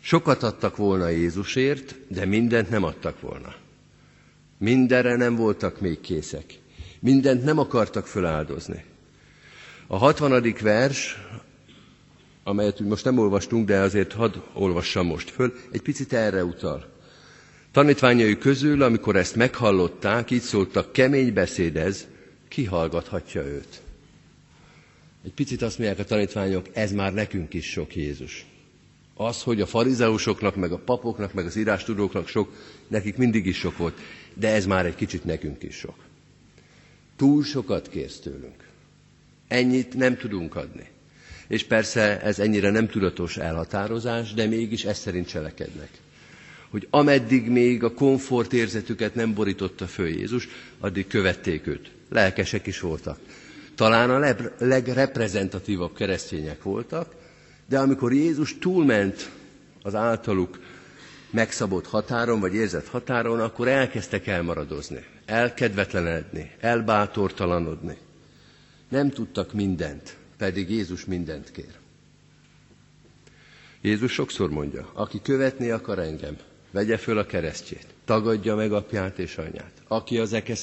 Sokat 0.00 0.42
adtak 0.42 0.76
volna 0.76 1.08
Jézusért, 1.08 1.94
de 2.08 2.24
mindent 2.24 2.70
nem 2.70 2.84
adtak 2.84 3.20
volna. 3.20 3.54
Mindenre 4.58 5.16
nem 5.16 5.36
voltak 5.36 5.80
még 5.80 6.00
készek. 6.00 6.58
Mindent 7.00 7.44
nem 7.44 7.58
akartak 7.58 8.06
föláldozni. 8.06 8.84
A 9.86 9.96
hatvadik 9.96 10.60
vers, 10.60 11.16
amelyet 12.44 12.80
most 12.80 13.04
nem 13.04 13.18
olvastunk, 13.18 13.66
de 13.66 13.78
azért 13.78 14.12
hadd 14.12 14.34
olvassam 14.52 15.06
most 15.06 15.30
föl, 15.30 15.52
egy 15.70 15.82
picit 15.82 16.12
erre 16.12 16.44
utal. 16.44 16.91
Tanítványai 17.72 18.38
közül, 18.38 18.82
amikor 18.82 19.16
ezt 19.16 19.36
meghallották, 19.36 20.30
így 20.30 20.40
szóltak, 20.40 20.92
kemény 20.92 21.32
beszéd 21.32 21.76
ez, 21.76 22.06
kihallgathatja 22.48 23.42
őt. 23.44 23.80
Egy 25.24 25.32
picit 25.32 25.62
azt 25.62 25.78
mondják 25.78 25.98
a 25.98 26.04
tanítványok, 26.04 26.66
ez 26.72 26.92
már 26.92 27.14
nekünk 27.14 27.54
is 27.54 27.70
sok 27.70 27.96
Jézus. 27.96 28.46
Az, 29.14 29.42
hogy 29.42 29.60
a 29.60 29.66
farizeusoknak, 29.66 30.56
meg 30.56 30.72
a 30.72 30.78
papoknak, 30.78 31.32
meg 31.32 31.46
az 31.46 31.56
írástudóknak 31.56 32.28
sok, 32.28 32.52
nekik 32.88 33.16
mindig 33.16 33.46
is 33.46 33.58
sok 33.58 33.76
volt, 33.76 33.98
de 34.34 34.48
ez 34.48 34.66
már 34.66 34.86
egy 34.86 34.94
kicsit 34.94 35.24
nekünk 35.24 35.62
is 35.62 35.76
sok. 35.76 35.96
Túl 37.16 37.44
sokat 37.44 37.88
kérsz 37.88 38.18
tőlünk. 38.18 38.68
Ennyit 39.48 39.94
nem 39.94 40.16
tudunk 40.16 40.56
adni. 40.56 40.88
És 41.46 41.64
persze 41.64 42.20
ez 42.20 42.38
ennyire 42.38 42.70
nem 42.70 42.88
tudatos 42.88 43.36
elhatározás, 43.36 44.34
de 44.34 44.46
mégis 44.46 44.84
ezt 44.84 45.00
szerint 45.00 45.28
cselekednek. 45.28 46.01
Hogy 46.72 46.86
ameddig 46.90 47.48
még 47.48 47.84
a 47.84 47.94
komfort 47.94 48.52
érzetüket 48.52 49.14
nem 49.14 49.34
borította 49.34 49.86
föl 49.86 50.08
Jézus, 50.08 50.48
addig 50.80 51.06
követték 51.06 51.66
őt. 51.66 51.90
Lelkesek 52.08 52.66
is 52.66 52.80
voltak 52.80 53.18
talán 53.74 54.10
a 54.10 54.36
legreprezentatívabb 54.58 55.94
keresztények 55.94 56.62
voltak, 56.62 57.14
de 57.68 57.78
amikor 57.78 58.12
Jézus 58.12 58.58
túlment 58.58 59.30
az 59.82 59.94
általuk 59.94 60.58
megszabott 61.30 61.86
határon, 61.86 62.40
vagy 62.40 62.54
érzett 62.54 62.86
határon, 62.86 63.40
akkor 63.40 63.68
elkezdtek 63.68 64.26
elmaradozni, 64.26 65.04
elkedvetlenedni, 65.26 66.50
elbátortalanodni. 66.60 67.96
Nem 68.88 69.10
tudtak 69.10 69.52
mindent, 69.52 70.16
pedig 70.36 70.70
Jézus 70.70 71.04
mindent 71.04 71.50
kér. 71.50 71.74
Jézus 73.80 74.12
sokszor 74.12 74.50
mondja, 74.50 74.90
aki 74.92 75.20
követni 75.22 75.70
akar 75.70 75.98
engem, 75.98 76.36
vegye 76.72 76.96
föl 76.96 77.18
a 77.18 77.26
keresztjét, 77.26 77.86
tagadja 78.04 78.54
meg 78.54 78.72
apját 78.72 79.18
és 79.18 79.36
anyát. 79.36 79.72
Aki 79.88 80.18
az 80.18 80.32
eke 80.32 80.54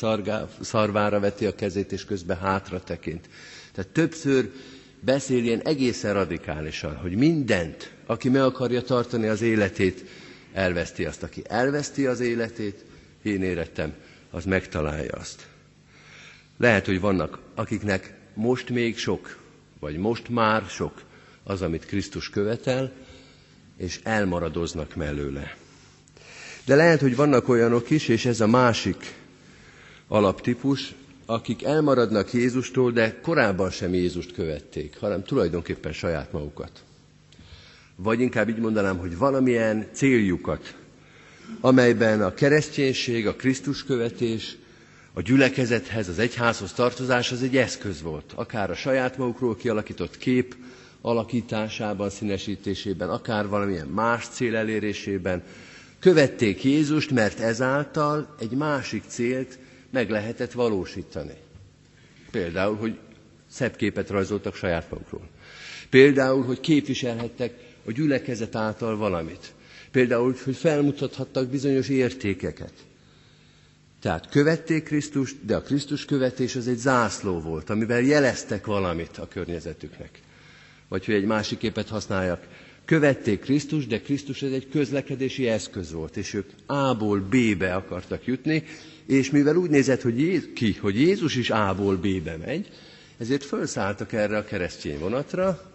szarvára 0.59 1.19
veti 1.19 1.45
a 1.45 1.55
kezét, 1.55 1.91
és 1.91 2.05
közben 2.05 2.37
hátra 2.37 2.83
tekint. 2.83 3.29
Tehát 3.73 3.91
többször 3.91 4.51
beszél 4.99 5.43
ilyen 5.43 5.61
egészen 5.61 6.13
radikálisan, 6.13 6.95
hogy 6.95 7.15
mindent, 7.15 7.91
aki 8.05 8.29
meg 8.29 8.41
akarja 8.41 8.81
tartani 8.81 9.27
az 9.27 9.41
életét, 9.41 10.05
elveszti 10.53 11.05
azt. 11.05 11.23
Aki 11.23 11.41
elveszti 11.47 12.05
az 12.05 12.19
életét, 12.19 12.85
én 13.21 13.43
érettem, 13.43 13.93
az 14.31 14.45
megtalálja 14.45 15.13
azt. 15.13 15.47
Lehet, 16.57 16.85
hogy 16.85 16.99
vannak, 16.99 17.39
akiknek 17.55 18.13
most 18.33 18.69
még 18.69 18.97
sok, 18.97 19.37
vagy 19.79 19.97
most 19.97 20.29
már 20.29 20.63
sok 20.69 21.01
az, 21.43 21.61
amit 21.61 21.85
Krisztus 21.85 22.29
követel, 22.29 22.91
és 23.77 23.99
elmaradoznak 24.03 24.95
mellőle. 24.95 25.55
De 26.69 26.75
lehet, 26.75 27.01
hogy 27.01 27.15
vannak 27.15 27.49
olyanok 27.49 27.89
is, 27.89 28.07
és 28.07 28.25
ez 28.25 28.41
a 28.41 28.47
másik 28.47 29.13
alaptípus, 30.07 30.93
akik 31.25 31.63
elmaradnak 31.63 32.33
Jézustól, 32.33 32.91
de 32.91 33.19
korábban 33.21 33.69
sem 33.69 33.93
Jézust 33.93 34.33
követték, 34.33 34.97
hanem 34.99 35.23
tulajdonképpen 35.23 35.93
saját 35.93 36.31
magukat. 36.31 36.71
Vagy 37.95 38.19
inkább 38.19 38.49
így 38.49 38.57
mondanám, 38.57 38.97
hogy 38.97 39.17
valamilyen 39.17 39.87
céljukat, 39.91 40.75
amelyben 41.61 42.21
a 42.21 42.33
kereszténység, 42.33 43.27
a 43.27 43.35
Krisztus 43.35 43.83
követés, 43.83 44.57
a 45.13 45.21
gyülekezethez, 45.21 46.07
az 46.07 46.19
egyházhoz 46.19 46.73
tartozás 46.73 47.31
az 47.31 47.43
egy 47.43 47.57
eszköz 47.57 48.01
volt. 48.01 48.31
Akár 48.35 48.69
a 48.69 48.75
saját 48.75 49.17
magukról 49.17 49.55
kialakított 49.55 50.17
kép 50.17 50.55
alakításában, 51.01 52.09
színesítésében, 52.09 53.09
akár 53.09 53.47
valamilyen 53.47 53.87
más 53.87 54.27
cél 54.27 54.55
elérésében, 54.55 55.43
Követték 55.99 56.63
Jézust, 56.63 57.11
mert 57.11 57.39
ezáltal 57.39 58.35
egy 58.39 58.51
másik 58.51 59.03
célt 59.07 59.59
meg 59.91 60.09
lehetett 60.09 60.51
valósítani. 60.51 61.33
Például, 62.31 62.75
hogy 62.75 62.97
szebb 63.49 63.75
képet 63.75 64.09
rajzoltak 64.09 64.55
saját 64.55 64.89
magukról. 64.91 65.29
Például, 65.89 66.43
hogy 66.43 66.59
képviselhettek 66.59 67.53
a 67.85 67.91
gyülekezet 67.91 68.55
által 68.55 68.97
valamit. 68.97 69.53
Például, 69.91 70.35
hogy 70.43 70.55
felmutathattak 70.55 71.47
bizonyos 71.49 71.89
értékeket. 71.89 72.73
Tehát 74.01 74.29
követték 74.29 74.83
Krisztust, 74.83 75.35
de 75.45 75.55
a 75.55 75.61
Krisztus 75.61 76.05
követés 76.05 76.55
az 76.55 76.67
egy 76.67 76.77
zászló 76.77 77.39
volt, 77.39 77.69
amivel 77.69 78.01
jeleztek 78.01 78.65
valamit 78.65 79.17
a 79.17 79.27
környezetüknek. 79.27 80.19
Vagy 80.87 81.05
hogy 81.05 81.13
egy 81.15 81.25
másik 81.25 81.57
képet 81.57 81.87
használjak, 81.89 82.47
követték 82.89 83.39
Krisztus, 83.39 83.87
de 83.87 84.01
Krisztus 84.01 84.41
ez 84.41 84.51
egy 84.51 84.69
közlekedési 84.69 85.47
eszköz 85.47 85.91
volt, 85.91 86.17
és 86.17 86.33
ők 86.33 86.49
A-ból 86.65 87.19
B-be 87.19 87.75
akartak 87.75 88.25
jutni, 88.25 88.63
és 89.05 89.31
mivel 89.31 89.55
úgy 89.55 89.69
nézett 89.69 90.01
hogy 90.01 90.19
Jézus, 90.19 90.49
ki, 90.53 90.73
hogy 90.73 90.95
Jézus 90.99 91.35
is 91.35 91.49
A-ból 91.49 91.95
B-be 91.95 92.37
megy, 92.45 92.69
ezért 93.17 93.43
felszálltak 93.43 94.13
erre 94.13 94.37
a 94.37 94.43
keresztény 94.43 94.99
vonatra, 94.99 95.71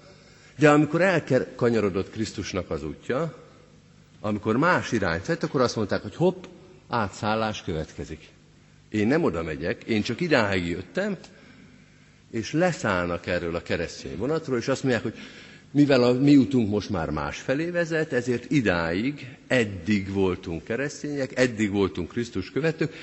de 0.58 0.70
amikor 0.70 1.00
elkanyarodott 1.00 2.10
Krisztusnak 2.10 2.70
az 2.70 2.84
útja, 2.84 3.34
amikor 4.20 4.56
más 4.56 4.92
irányt 4.92 5.26
vett, 5.26 5.42
akkor 5.42 5.60
azt 5.60 5.76
mondták, 5.76 6.02
hogy 6.02 6.16
hopp, 6.16 6.44
átszállás 6.88 7.62
következik. 7.62 8.28
Én 8.88 9.06
nem 9.06 9.24
oda 9.24 9.42
megyek, 9.42 9.84
én 9.84 10.02
csak 10.02 10.20
idáig 10.20 10.66
jöttem, 10.66 11.16
és 12.30 12.52
leszállnak 12.52 13.26
erről 13.26 13.54
a 13.54 13.62
keresztény 13.62 14.16
vonatról, 14.16 14.58
és 14.58 14.68
azt 14.68 14.82
mondják, 14.82 15.02
hogy 15.02 15.14
mivel 15.74 16.02
a 16.02 16.12
mi 16.12 16.36
utunk 16.36 16.68
most 16.70 16.90
már 16.90 17.10
másfelé 17.10 17.70
vezet, 17.70 18.12
ezért 18.12 18.50
idáig, 18.50 19.36
eddig 19.46 20.12
voltunk 20.12 20.64
keresztények, 20.64 21.38
eddig 21.38 21.70
voltunk 21.70 22.08
Krisztus 22.08 22.50
követők, 22.50 22.94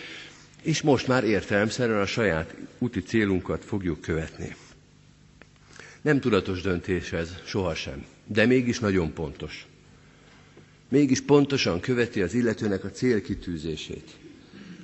és 0.61 0.81
most 0.81 1.07
már 1.07 1.23
értelemszerűen 1.23 1.99
a 2.01 2.05
saját 2.05 2.55
úti 2.79 3.01
célunkat 3.01 3.65
fogjuk 3.65 4.01
követni. 4.01 4.55
Nem 6.01 6.19
tudatos 6.19 6.61
döntés 6.61 7.11
ez, 7.13 7.29
sohasem, 7.45 8.05
de 8.27 8.45
mégis 8.45 8.79
nagyon 8.79 9.13
pontos. 9.13 9.65
Mégis 10.89 11.21
pontosan 11.21 11.79
követi 11.79 12.21
az 12.21 12.33
illetőnek 12.33 12.83
a 12.83 12.91
célkitűzését. 12.91 14.09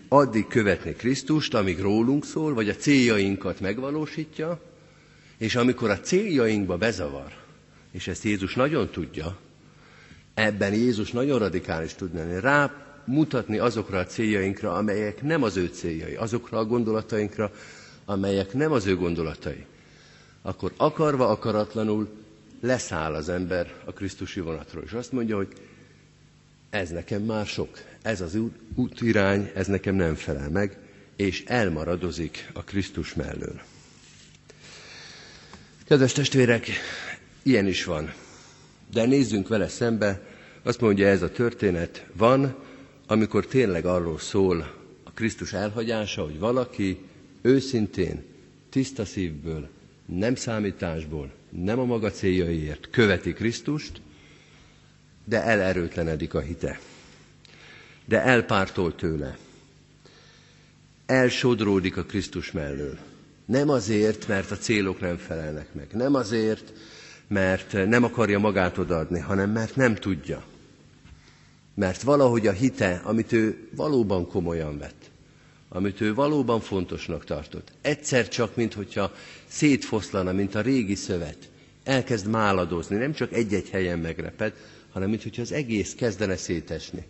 addig 0.08 0.48
követni 0.48 0.92
Krisztust, 0.94 1.54
amíg 1.54 1.80
rólunk 1.80 2.26
szól, 2.26 2.54
vagy 2.54 2.70
a 2.70 2.76
céljainkat 2.76 3.60
megvalósítja, 3.60 4.62
és 5.38 5.56
amikor 5.56 5.90
a 5.90 6.00
céljainkba 6.00 6.78
bezavar, 6.78 7.47
és 7.92 8.08
ezt 8.08 8.24
Jézus 8.24 8.56
nagyon 8.56 8.90
tudja, 8.90 9.38
ebben 10.34 10.74
Jézus 10.74 11.12
nagyon 11.12 11.40
radikális 11.40 11.94
tud 11.94 12.14
lenni, 12.14 12.40
rá 12.40 12.74
mutatni 13.06 13.58
azokra 13.58 14.00
a 14.00 14.06
céljainkra, 14.06 14.74
amelyek 14.74 15.22
nem 15.22 15.44
az 15.44 15.58
ő 15.58 15.68
céljai, 15.68 16.16
azokra 16.16 16.58
a 16.58 16.66
gondolatainkra, 16.66 17.52
amelyek 18.06 18.54
nem 18.54 18.72
az 18.72 18.86
ő 18.86 18.96
gondolatai, 18.96 19.66
akkor 20.42 20.74
akarva, 20.78 21.30
akaratlanul 21.30 22.10
leszáll 22.62 23.14
az 23.14 23.30
ember 23.30 23.74
a 23.86 23.92
Krisztusi 23.92 24.40
vonatról, 24.40 24.84
és 24.84 24.92
azt 24.92 25.12
mondja, 25.12 25.36
hogy 25.36 25.48
ez 26.70 26.90
nekem 26.90 27.22
már 27.22 27.46
sok, 27.46 27.70
ez 28.02 28.22
az 28.22 28.38
útirány, 28.76 29.52
ez 29.56 29.68
nekem 29.68 29.96
nem 29.96 30.16
felel 30.16 30.50
meg, 30.50 30.78
és 31.16 31.44
elmaradozik 31.46 32.50
a 32.54 32.64
Krisztus 32.64 33.14
mellől. 33.14 33.62
Kedves 35.88 36.12
testvérek, 36.12 36.68
ilyen 37.48 37.68
is 37.68 37.84
van. 37.84 38.14
De 38.92 39.06
nézzünk 39.06 39.48
vele 39.48 39.68
szembe, 39.68 40.22
azt 40.64 40.82
mondja 40.82 41.08
ez 41.08 41.22
a 41.22 41.32
történet, 41.32 42.06
van, 42.14 42.56
amikor 43.08 43.46
tényleg 43.46 43.86
arról 43.86 44.20
szól 44.20 44.74
a 45.04 45.12
Krisztus 45.12 45.54
elhagyása, 45.54 46.24
hogy 46.24 46.40
valaki 46.40 46.98
őszintén, 47.42 48.24
tiszta 48.70 49.06
szívből, 49.06 49.70
nem 50.06 50.36
számításból, 50.36 51.32
nem 51.50 51.80
a 51.80 51.86
maga 51.86 52.12
céljaiért 52.12 52.88
követi 52.92 53.34
Krisztust, 53.34 54.02
de 55.26 55.44
elerőtlenedik 55.44 56.34
a 56.34 56.40
hite. 56.40 56.80
De 58.06 58.22
elpártol 58.22 58.96
tőle. 58.96 59.38
Elsodródik 61.06 61.98
a 61.98 62.04
Krisztus 62.04 62.52
mellől. 62.52 62.98
Nem 63.46 63.70
azért, 63.70 64.28
mert 64.28 64.52
a 64.52 64.58
célok 64.58 65.00
nem 65.00 65.18
felelnek 65.18 65.74
meg. 65.74 65.88
Nem 65.94 66.16
azért, 66.16 66.74
mert 67.28 67.74
nem 67.74 68.04
akarja 68.04 68.40
magát 68.40 68.78
odaadni, 68.78 69.20
hanem 69.20 69.52
mert 69.52 69.76
nem 69.76 69.96
tudja. 69.96 70.44
Mert 71.74 72.02
valahogy 72.02 72.48
a 72.48 72.52
hite, 72.52 73.02
amit 73.04 73.32
ő 73.32 73.70
valóban 73.76 74.28
komolyan 74.28 74.78
vett, 74.78 75.10
amit 75.70 76.02
ő 76.02 76.14
valóban 76.14 76.60
fontosnak 76.60 77.26
tartott, 77.26 77.72
egyszer 77.82 78.28
csak, 78.28 78.56
mintha 78.56 79.12
szétfoszlana, 79.48 80.32
mint 80.32 80.56
a 80.56 80.62
régi 80.62 80.96
szövet, 80.96 81.50
elkezd 81.84 82.28
máladozni, 82.28 82.96
nem 82.96 83.14
csak 83.14 83.34
egy-egy 83.34 83.70
helyen 83.70 84.00
megreped, 84.00 84.54
hanem 84.92 85.10
mintha 85.10 85.42
az 85.42 85.52
egész 85.52 85.96
kezdene 85.96 86.38
szétesni. 86.38 87.06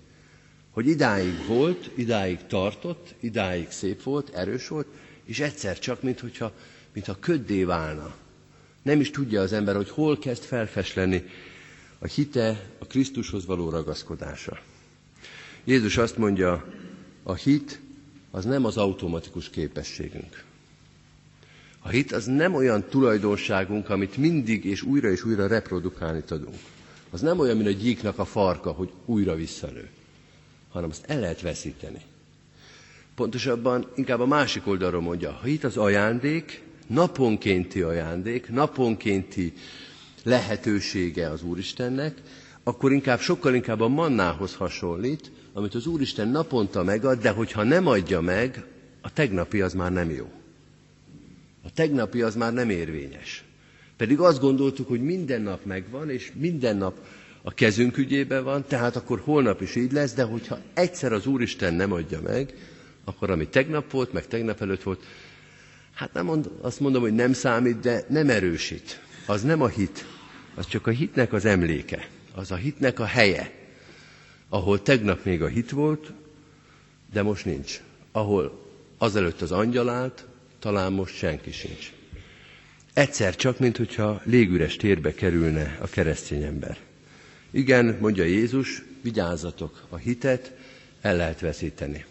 Hogy 0.71 0.87
idáig 0.87 1.45
volt, 1.47 1.91
idáig 1.95 2.39
tartott, 2.47 3.15
idáig 3.19 3.71
szép 3.71 4.03
volt, 4.03 4.29
erős 4.35 4.67
volt, 4.67 4.87
és 5.25 5.39
egyszer 5.39 5.79
csak, 5.79 6.01
mintha, 6.01 6.51
mintha 6.93 7.19
köddé 7.19 7.63
válna. 7.63 8.15
Nem 8.87 8.99
is 8.99 9.09
tudja 9.09 9.41
az 9.41 9.53
ember, 9.53 9.75
hogy 9.75 9.89
hol 9.89 10.17
kezd 10.17 10.43
felfesleni 10.43 11.23
a 11.99 12.07
hite, 12.07 12.69
a 12.79 12.85
Krisztushoz 12.85 13.45
való 13.45 13.69
ragaszkodása. 13.69 14.59
Jézus 15.63 15.97
azt 15.97 16.17
mondja, 16.17 16.65
a 17.23 17.33
hit 17.33 17.79
az 18.31 18.45
nem 18.45 18.65
az 18.65 18.77
automatikus 18.77 19.49
képességünk. 19.49 20.43
A 21.79 21.89
hit 21.89 22.11
az 22.11 22.25
nem 22.25 22.53
olyan 22.53 22.83
tulajdonságunk, 22.89 23.89
amit 23.89 24.17
mindig 24.17 24.65
és 24.65 24.81
újra 24.81 25.09
és 25.09 25.23
újra 25.23 25.47
reprodukálni 25.47 26.21
tudunk. 26.21 26.59
Az 27.09 27.21
nem 27.21 27.39
olyan, 27.39 27.57
mint 27.57 27.69
a 27.69 27.71
gyíknak 27.71 28.19
a 28.19 28.25
farka, 28.25 28.71
hogy 28.71 28.91
újra 29.05 29.35
visszanő, 29.35 29.89
hanem 30.69 30.89
azt 30.89 31.05
el 31.07 31.19
lehet 31.19 31.41
veszíteni. 31.41 32.01
Pontosabban 33.15 33.91
inkább 33.95 34.19
a 34.19 34.25
másik 34.25 34.67
oldalról 34.67 35.01
mondja, 35.01 35.31
ha 35.31 35.45
hit 35.45 35.63
az 35.63 35.77
ajándék, 35.77 36.65
naponkénti 36.87 37.81
ajándék, 37.81 38.49
naponkénti 38.49 39.53
lehetősége 40.23 41.29
az 41.29 41.43
Úristennek, 41.43 42.21
akkor 42.63 42.91
inkább 42.91 43.19
sokkal 43.19 43.55
inkább 43.55 43.81
a 43.81 43.87
mannához 43.87 44.55
hasonlít, 44.55 45.31
amit 45.53 45.75
az 45.75 45.87
Úristen 45.87 46.27
naponta 46.27 46.83
megad, 46.83 47.21
de 47.21 47.29
hogyha 47.29 47.63
nem 47.63 47.87
adja 47.87 48.21
meg, 48.21 48.65
a 49.01 49.13
tegnapi 49.13 49.61
az 49.61 49.73
már 49.73 49.91
nem 49.91 50.09
jó. 50.09 50.31
A 51.63 51.71
tegnapi 51.73 52.21
az 52.21 52.35
már 52.35 52.53
nem 52.53 52.69
érvényes. 52.69 53.43
Pedig 53.97 54.19
azt 54.19 54.39
gondoltuk, 54.39 54.87
hogy 54.87 55.01
minden 55.01 55.41
nap 55.41 55.65
megvan, 55.65 56.09
és 56.09 56.31
minden 56.35 56.77
nap 56.77 56.97
a 57.41 57.53
kezünk 57.53 57.97
ügyében 57.97 58.43
van, 58.43 58.65
tehát 58.67 58.95
akkor 58.95 59.19
holnap 59.19 59.61
is 59.61 59.75
így 59.75 59.91
lesz, 59.91 60.13
de 60.13 60.23
hogyha 60.23 60.59
egyszer 60.73 61.13
az 61.13 61.25
Úristen 61.25 61.73
nem 61.73 61.91
adja 61.91 62.21
meg, 62.21 62.53
akkor 63.03 63.29
ami 63.29 63.47
tegnap 63.47 63.91
volt, 63.91 64.13
meg 64.13 64.27
tegnap 64.27 64.61
előtt 64.61 64.83
volt, 64.83 65.03
hát 65.97 66.13
nem 66.13 66.25
mond, 66.25 66.49
azt 66.61 66.79
mondom, 66.79 67.01
hogy 67.01 67.13
nem 67.13 67.33
számít, 67.33 67.79
de 67.79 68.05
nem 68.09 68.29
erősít. 68.29 69.01
Az 69.25 69.41
nem 69.41 69.61
a 69.61 69.67
hit, 69.67 70.05
az 70.55 70.67
csak 70.67 70.87
a 70.87 70.91
hitnek 70.91 71.33
az 71.33 71.45
emléke, 71.45 72.07
az 72.35 72.51
a 72.51 72.55
hitnek 72.55 72.99
a 72.99 73.05
helye, 73.05 73.51
ahol 74.49 74.81
tegnap 74.81 75.23
még 75.23 75.41
a 75.41 75.47
hit 75.47 75.71
volt, 75.71 76.11
de 77.13 77.21
most 77.21 77.45
nincs. 77.45 77.81
Ahol 78.11 78.65
azelőtt 78.97 79.41
az 79.41 79.51
angyal 79.51 79.89
állt, 79.89 80.25
talán 80.59 80.91
most 80.91 81.15
senki 81.15 81.51
sincs. 81.51 81.91
Egyszer 82.93 83.35
csak, 83.35 83.59
mint 83.59 83.77
hogyha 83.77 84.21
légüres 84.23 84.75
térbe 84.75 85.13
kerülne 85.13 85.77
a 85.81 85.87
keresztény 85.87 86.43
ember. 86.43 86.77
Igen, 87.51 87.97
mondja 88.01 88.23
Jézus, 88.23 88.83
vigyázzatok, 89.01 89.85
a 89.89 89.95
hitet 89.95 90.53
el 91.01 91.15
lehet 91.15 91.39
veszíteni. 91.39 92.05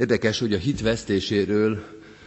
Érdekes, 0.00 0.38
hogy 0.38 0.52
a 0.52 0.58
hit 0.58 0.80
vesztéséről 0.80 1.84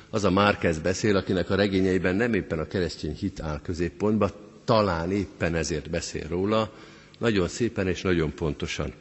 az 0.10 0.24
a 0.24 0.30
Márkez 0.32 0.80
beszél, 0.80 1.16
akinek 1.16 1.50
a 1.50 1.56
regényeiben 1.56 2.16
nem 2.16 2.34
éppen 2.34 2.60
a 2.60 2.68
keresztény 2.68 3.16
hit 3.16 3.40
áll 3.42 3.62
középpontba, 3.62 4.32
talán 4.66 5.12
éppen 5.12 5.56
ezért 5.56 5.90
beszél 5.90 6.28
róla, 6.28 6.74
nagyon 7.20 7.48
szépen 7.48 7.88
és 7.88 8.02
nagyon 8.02 8.34
pontosan. 8.34 8.94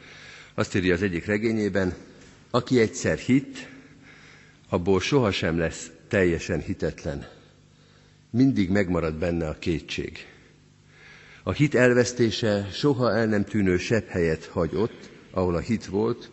Azt 0.55 0.75
írja 0.75 0.95
az 0.95 1.03
egyik 1.03 1.25
regényében, 1.27 1.95
aki 2.51 2.81
egyszer 2.81 3.19
hit, 3.19 3.69
abból 4.69 5.01
sohasem 5.01 5.59
lesz 5.59 5.91
teljesen 6.09 6.61
hitetlen. 6.61 7.27
Mindig 8.31 8.71
megmarad 8.71 9.15
benne 9.15 9.49
a 9.49 9.59
kétség. 9.59 10.27
A 11.43 11.53
hit 11.53 11.75
elvesztése 11.75 12.69
soha 12.73 13.13
el 13.13 13.27
nem 13.27 13.45
tűnő 13.45 13.77
sebb 13.77 14.07
helyet 14.07 14.45
hagy 14.45 14.75
ott, 14.75 15.11
ahol 15.31 15.55
a 15.55 15.61
hit 15.61 15.87
volt, 15.87 16.31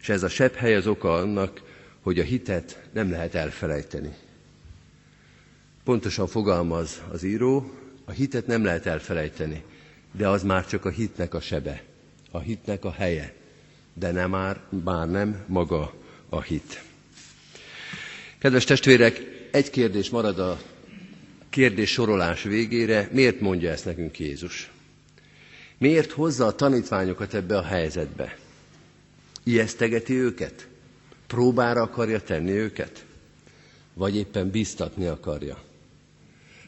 és 0.00 0.08
ez 0.08 0.22
a 0.22 0.28
sebb 0.28 0.52
hely 0.52 0.74
az 0.74 0.86
oka 0.86 1.14
annak, 1.14 1.63
hogy 2.04 2.18
a 2.18 2.22
hitet 2.22 2.78
nem 2.92 3.10
lehet 3.10 3.34
elfelejteni. 3.34 4.14
Pontosan 5.84 6.26
fogalmaz 6.26 7.02
az 7.10 7.22
író, 7.22 7.70
a 8.04 8.10
hitet 8.10 8.46
nem 8.46 8.64
lehet 8.64 8.86
elfelejteni, 8.86 9.62
de 10.12 10.28
az 10.28 10.42
már 10.42 10.66
csak 10.66 10.84
a 10.84 10.88
hitnek 10.88 11.34
a 11.34 11.40
sebe, 11.40 11.82
a 12.30 12.38
hitnek 12.38 12.84
a 12.84 12.92
helye, 12.92 13.34
de 13.94 14.10
nem 14.10 14.30
már, 14.30 14.60
már 14.84 15.10
nem 15.10 15.44
maga 15.46 15.94
a 16.28 16.40
hit. 16.40 16.82
Kedves 18.38 18.64
testvérek, 18.64 19.20
egy 19.50 19.70
kérdés 19.70 20.10
marad 20.10 20.38
a 20.38 20.60
kérdés 21.48 21.90
sorolás 21.90 22.42
végére. 22.42 23.08
Miért 23.12 23.40
mondja 23.40 23.70
ezt 23.70 23.84
nekünk 23.84 24.18
Jézus? 24.18 24.70
Miért 25.78 26.10
hozza 26.10 26.46
a 26.46 26.54
tanítványokat 26.54 27.34
ebbe 27.34 27.56
a 27.58 27.62
helyzetbe? 27.62 28.38
Ijesztegeti 29.44 30.14
őket? 30.14 30.66
Próbára 31.34 31.82
akarja 31.82 32.20
tenni 32.20 32.50
őket? 32.50 33.04
Vagy 33.94 34.16
éppen 34.16 34.50
biztatni 34.50 35.06
akarja? 35.06 35.58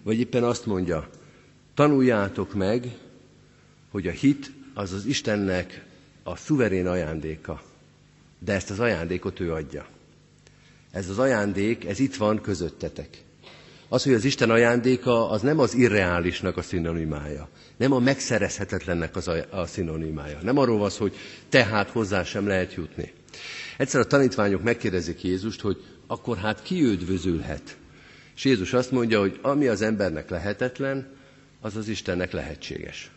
Vagy 0.03 0.19
éppen 0.19 0.45
azt 0.45 0.67
mondja, 0.67 1.09
tanuljátok 1.75 2.55
meg, 2.55 2.89
hogy 3.91 4.07
a 4.07 4.11
hit 4.11 4.53
az 4.75 4.93
az 4.93 5.05
Istennek 5.05 5.85
a 6.23 6.37
szuverén 6.37 6.87
ajándéka, 6.87 7.63
de 8.39 8.53
ezt 8.53 8.71
az 8.71 8.81
ajándékot 8.81 9.41
ő 9.41 9.53
adja. 9.53 9.87
Ez 10.91 11.09
az 11.09 11.19
ajándék, 11.19 11.85
ez 11.85 11.99
itt 11.99 12.17
van 12.17 12.41
közöttetek. 12.41 13.23
Az, 13.89 14.03
hogy 14.03 14.13
az 14.13 14.25
Isten 14.25 14.51
ajándéka, 14.51 15.31
az 15.31 15.43
nem 15.43 15.59
az 15.59 15.75
irreálisnak 15.75 16.57
a 16.57 16.63
szinonimája. 16.63 17.49
Nem 17.77 17.93
a 17.93 17.99
megszerezhetetlennek 17.99 19.17
az 19.17 19.29
a, 19.29 19.45
a 19.51 19.67
szinonimája. 19.67 20.39
Nem 20.43 20.59
arról 20.59 20.79
van 20.79 20.91
hogy 20.99 21.17
tehát 21.49 21.91
hozzá 21.91 22.23
sem 22.23 22.47
lehet 22.47 22.75
jutni. 22.75 23.13
Egyszer 23.77 24.01
a 24.01 24.07
tanítványok 24.07 24.63
megkérdezik 24.63 25.23
Jézust, 25.23 25.61
hogy 25.61 25.85
akkor 26.07 26.37
hát 26.37 26.63
ki 26.63 26.83
üdvözülhet? 26.83 27.77
És 28.37 28.45
Jézus 28.45 28.73
azt 28.73 28.91
mondja, 28.91 29.21
hogy 29.21 29.39
ami 29.43 29.67
az 29.67 29.83
embernek 29.83 30.31
lehetetlen, 30.31 31.15
az 31.61 31.77
az 31.77 31.89
Istennek 31.89 32.33
lehetséges. 32.33 33.11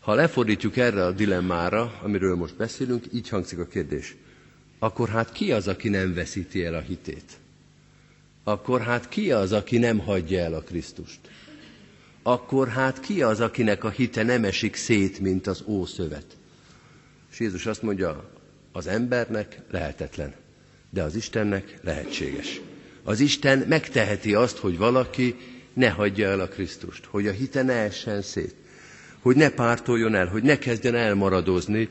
Ha 0.00 0.14
lefordítjuk 0.14 0.76
erre 0.76 1.04
a 1.04 1.12
dilemmára, 1.12 1.98
amiről 2.02 2.36
most 2.36 2.56
beszélünk, 2.56 3.04
így 3.12 3.28
hangzik 3.28 3.58
a 3.58 3.66
kérdés 3.66 4.16
akkor 4.78 5.08
hát 5.08 5.32
ki 5.32 5.52
az, 5.52 5.68
aki 5.68 5.88
nem 5.88 6.14
veszíti 6.14 6.64
el 6.64 6.74
a 6.74 6.80
hitét? 6.80 7.32
Akkor 8.44 8.80
hát 8.80 9.08
ki 9.08 9.32
az, 9.32 9.52
aki 9.52 9.78
nem 9.78 9.98
hagyja 9.98 10.40
el 10.40 10.54
a 10.54 10.60
Krisztust? 10.62 11.20
Akkor 12.22 12.68
hát 12.68 13.00
ki 13.00 13.22
az, 13.22 13.40
akinek 13.40 13.84
a 13.84 13.90
hite 13.90 14.22
nem 14.22 14.44
esik 14.44 14.76
szét, 14.76 15.20
mint 15.20 15.46
az 15.46 15.62
ószövet? 15.66 16.36
És 17.30 17.40
Jézus 17.40 17.66
azt 17.66 17.82
mondja, 17.82 18.30
Az 18.76 18.86
embernek 18.86 19.58
lehetetlen, 19.70 20.34
de 20.90 21.02
az 21.02 21.14
Istennek 21.14 21.78
lehetséges. 21.82 22.60
Az 23.02 23.20
Isten 23.20 23.58
megteheti 23.68 24.34
azt, 24.34 24.56
hogy 24.56 24.76
valaki 24.78 25.34
ne 25.72 25.90
hagyja 25.90 26.28
el 26.28 26.40
a 26.40 26.48
Krisztust, 26.48 27.04
hogy 27.04 27.26
a 27.26 27.30
hite 27.32 27.62
ne 27.62 27.72
essen 27.72 28.22
szét, 28.22 28.54
hogy 29.20 29.36
ne 29.36 29.48
pártoljon 29.50 30.14
el, 30.14 30.26
hogy 30.26 30.42
ne 30.42 30.58
kezdjen 30.58 30.94
elmaradozni, 30.94 31.88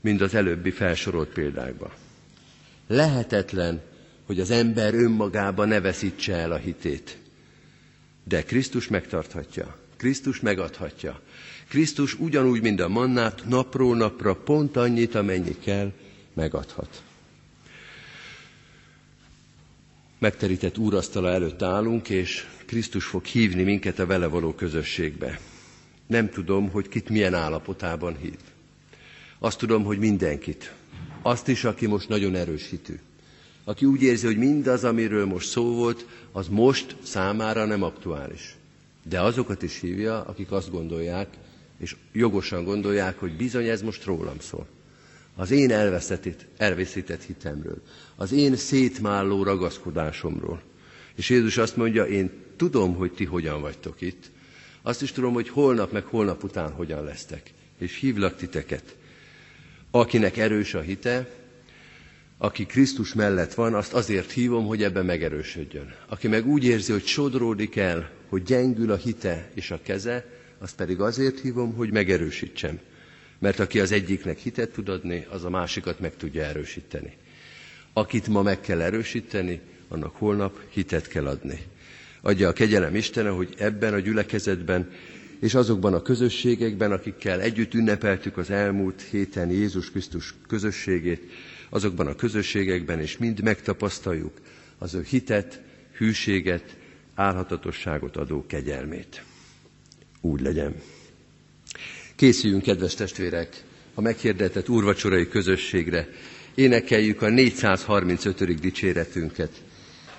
mint 0.00 0.20
az 0.20 0.34
előbbi 0.34 0.70
felsorolt 0.70 1.28
példákban. 1.28 1.90
Lehetetlen, 2.86 3.80
hogy 4.26 4.40
az 4.40 4.50
ember 4.50 4.94
önmagába 4.94 5.64
ne 5.64 5.80
veszítse 5.80 6.34
el 6.34 6.52
a 6.52 6.56
hitét. 6.56 7.16
De 8.24 8.42
Krisztus 8.42 8.88
megtarthatja, 8.88 9.76
Krisztus 9.96 10.40
megadhatja. 10.40 11.20
Krisztus 11.68 12.18
ugyanúgy, 12.18 12.60
mint 12.62 12.80
a 12.80 12.88
mannát, 12.88 13.42
napról 13.48 13.96
napra 13.96 14.34
pont 14.34 14.76
annyit, 14.76 15.14
amennyi 15.14 15.56
kell, 15.64 15.92
megadhat. 16.34 17.02
Megterített 20.18 20.78
úrasztala 20.78 21.28
előtt 21.30 21.62
állunk, 21.62 22.08
és 22.08 22.46
Krisztus 22.66 23.04
fog 23.04 23.24
hívni 23.24 23.62
minket 23.62 23.98
a 23.98 24.06
vele 24.06 24.26
való 24.26 24.54
közösségbe. 24.54 25.40
Nem 26.06 26.30
tudom, 26.30 26.70
hogy 26.70 26.88
kit 26.88 27.08
milyen 27.08 27.34
állapotában 27.34 28.16
hív. 28.16 28.36
Azt 29.38 29.58
tudom, 29.58 29.84
hogy 29.84 29.98
mindenkit. 29.98 30.72
Azt 31.22 31.48
is, 31.48 31.64
aki 31.64 31.86
most 31.86 32.08
nagyon 32.08 32.34
erős 32.34 32.68
hitű. 32.70 32.98
Aki 33.64 33.84
úgy 33.84 34.02
érzi, 34.02 34.26
hogy 34.26 34.36
mindaz, 34.36 34.84
amiről 34.84 35.26
most 35.26 35.48
szó 35.48 35.74
volt, 35.74 36.06
az 36.32 36.48
most 36.48 36.96
számára 37.02 37.64
nem 37.64 37.82
aktuális. 37.82 38.56
De 39.02 39.20
azokat 39.20 39.62
is 39.62 39.80
hívja, 39.80 40.22
akik 40.24 40.50
azt 40.50 40.70
gondolják, 40.70 41.28
és 41.78 41.96
jogosan 42.12 42.64
gondolják, 42.64 43.18
hogy 43.18 43.36
bizony 43.36 43.68
ez 43.68 43.82
most 43.82 44.04
rólam 44.04 44.38
szól. 44.38 44.66
Az 45.36 45.50
én 45.50 45.70
elveszített, 45.70 46.46
elveszített 46.56 47.22
hitemről, 47.22 47.82
az 48.16 48.32
én 48.32 48.56
szétmálló 48.56 49.42
ragaszkodásomról. 49.42 50.62
És 51.14 51.30
Jézus 51.30 51.56
azt 51.56 51.76
mondja, 51.76 52.04
én 52.04 52.30
tudom, 52.56 52.94
hogy 52.94 53.12
ti 53.12 53.24
hogyan 53.24 53.60
vagytok 53.60 54.00
itt, 54.00 54.30
azt 54.82 55.02
is 55.02 55.12
tudom, 55.12 55.32
hogy 55.32 55.48
holnap 55.48 55.92
meg 55.92 56.04
holnap 56.04 56.44
után 56.44 56.70
hogyan 56.72 57.04
lesztek, 57.04 57.50
és 57.78 57.96
hívlak 57.96 58.36
titeket. 58.36 58.96
Akinek 59.90 60.36
erős 60.36 60.74
a 60.74 60.80
hite, 60.80 61.30
aki 62.38 62.66
Krisztus 62.66 63.14
mellett 63.14 63.54
van, 63.54 63.74
azt 63.74 63.92
azért 63.92 64.30
hívom, 64.30 64.66
hogy 64.66 64.82
ebben 64.82 65.04
megerősödjön. 65.04 65.94
Aki 66.08 66.28
meg 66.28 66.46
úgy 66.46 66.64
érzi, 66.64 66.92
hogy 66.92 67.04
sodródik 67.06 67.76
el, 67.76 68.10
hogy 68.28 68.42
gyengül 68.42 68.90
a 68.90 68.96
hite 68.96 69.50
és 69.54 69.70
a 69.70 69.80
keze, 69.82 70.24
azt 70.58 70.76
pedig 70.76 71.00
azért 71.00 71.40
hívom, 71.40 71.74
hogy 71.74 71.90
megerősítsem. 71.92 72.78
Mert 73.42 73.58
aki 73.58 73.80
az 73.80 73.92
egyiknek 73.92 74.38
hitet 74.38 74.70
tud 74.70 74.88
adni, 74.88 75.26
az 75.30 75.44
a 75.44 75.50
másikat 75.50 76.00
meg 76.00 76.16
tudja 76.16 76.42
erősíteni. 76.44 77.16
Akit 77.92 78.26
ma 78.26 78.42
meg 78.42 78.60
kell 78.60 78.80
erősíteni, 78.80 79.60
annak 79.88 80.16
holnap 80.16 80.60
hitet 80.68 81.08
kell 81.08 81.26
adni. 81.26 81.58
Adja 82.20 82.48
a 82.48 82.52
kegyelem 82.52 82.94
Istene, 82.94 83.28
hogy 83.28 83.54
ebben 83.58 83.94
a 83.94 83.98
gyülekezetben 83.98 84.90
és 85.40 85.54
azokban 85.54 85.94
a 85.94 86.02
közösségekben, 86.02 86.92
akikkel 86.92 87.40
együtt 87.40 87.74
ünnepeltük 87.74 88.36
az 88.36 88.50
elmúlt 88.50 89.02
héten 89.10 89.50
Jézus 89.50 89.90
Krisztus 89.90 90.34
közösségét, 90.48 91.30
azokban 91.68 92.06
a 92.06 92.16
közösségekben, 92.16 93.00
és 93.00 93.18
mind 93.18 93.42
megtapasztaljuk 93.42 94.40
az 94.78 94.94
ő 94.94 95.04
hitet, 95.08 95.60
hűséget, 95.96 96.76
álhatatosságot 97.14 98.16
adó 98.16 98.46
kegyelmét. 98.46 99.24
Úgy 100.20 100.40
legyen. 100.40 100.74
Készüljünk, 102.22 102.62
kedves 102.62 102.94
testvérek, 102.94 103.48
a 103.94 104.00
meghirdetett 104.00 104.68
úrvacsorai 104.68 105.28
közösségre. 105.28 106.08
Énekeljük 106.54 107.22
a 107.22 107.28
435. 107.28 108.60
dicséretünket. 108.60 109.50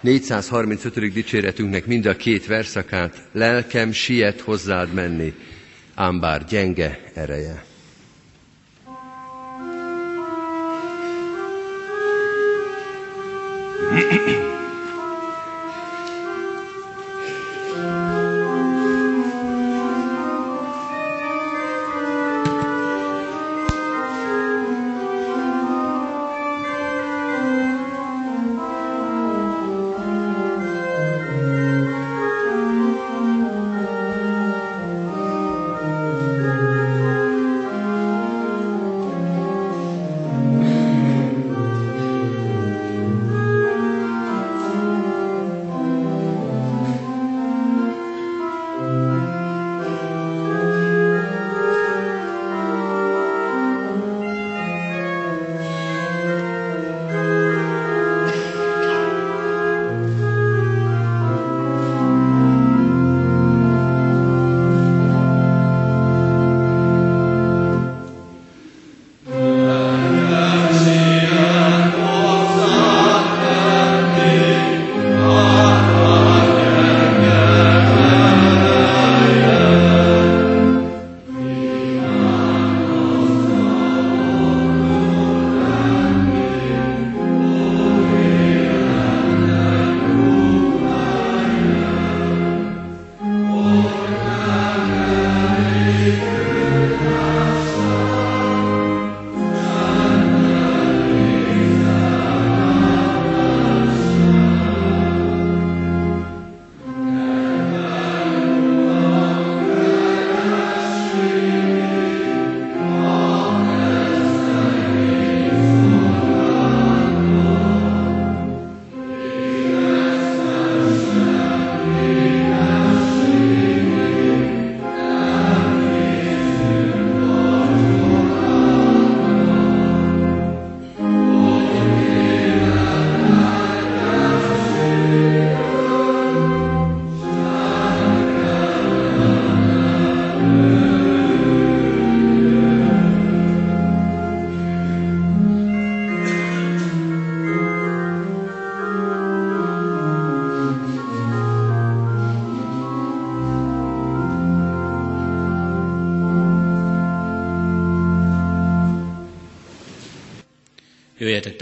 435. 0.01 1.13
dicséretünknek 1.13 1.85
mind 1.85 2.05
a 2.05 2.15
két 2.15 2.45
verszakát, 2.45 3.27
lelkem 3.31 3.91
siet 3.91 4.41
hozzád 4.41 4.93
menni, 4.93 5.33
ám 5.93 6.19
bár 6.19 6.45
gyenge 6.45 7.11
ereje. 7.13 7.65
Jöjjetek 13.91 14.47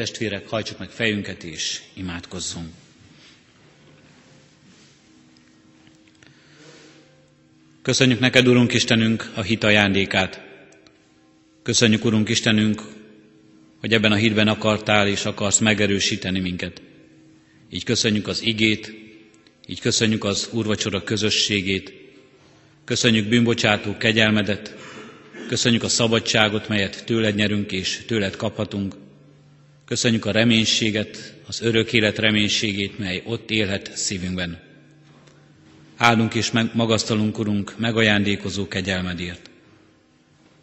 testvérek, 0.02 0.47
hajtsuk 0.47 0.78
meg 0.80 0.89
fejünket 0.89 1.43
és 1.43 1.82
imádkozzunk. 1.93 2.68
Köszönjük 7.82 8.20
neked, 8.20 8.47
Urunk 8.47 8.74
Istenünk, 8.74 9.32
a 9.36 9.41
hit 9.41 9.64
ajándékát. 9.64 10.41
Köszönjük, 11.64 12.06
Urunk 12.06 12.30
Istenünk, 12.30 12.82
hogy 13.80 13.93
ebben 13.93 14.12
a 14.12 14.16
hitben 14.16 14.47
akartál 14.47 15.08
és 15.08 15.26
akarsz 15.26 15.60
megerősíteni 15.60 16.39
minket. 16.39 16.82
Így 17.70 17.84
köszönjük 17.84 18.28
az 18.28 18.41
igét, 18.43 18.93
így 19.68 19.80
köszönjük 19.80 20.24
az 20.24 20.49
úrvacsora 20.52 21.04
közösségét, 21.04 21.93
köszönjük 22.86 23.28
bűnbocsátó 23.28 23.97
kegyelmedet, 23.97 24.76
köszönjük 25.47 25.84
a 25.84 25.89
szabadságot, 25.89 26.68
melyet 26.68 27.06
tőled 27.06 27.36
nyerünk 27.36 27.72
és 27.72 28.04
tőled 28.08 28.36
kaphatunk, 28.36 28.95
köszönjük 29.91 30.25
a 30.25 30.31
reménységet, 30.31 31.33
az 31.47 31.61
örök 31.61 31.93
élet 31.93 32.17
reménységét, 32.17 32.99
mely 32.99 33.21
ott 33.25 33.49
élhet 33.49 33.91
szívünkben. 33.93 34.59
Áldunk 35.97 36.33
és 36.33 36.51
magasztalunk, 36.73 37.39
Urunk, 37.39 37.73
megajándékozó 37.77 38.67
kegyelmedért. 38.67 39.49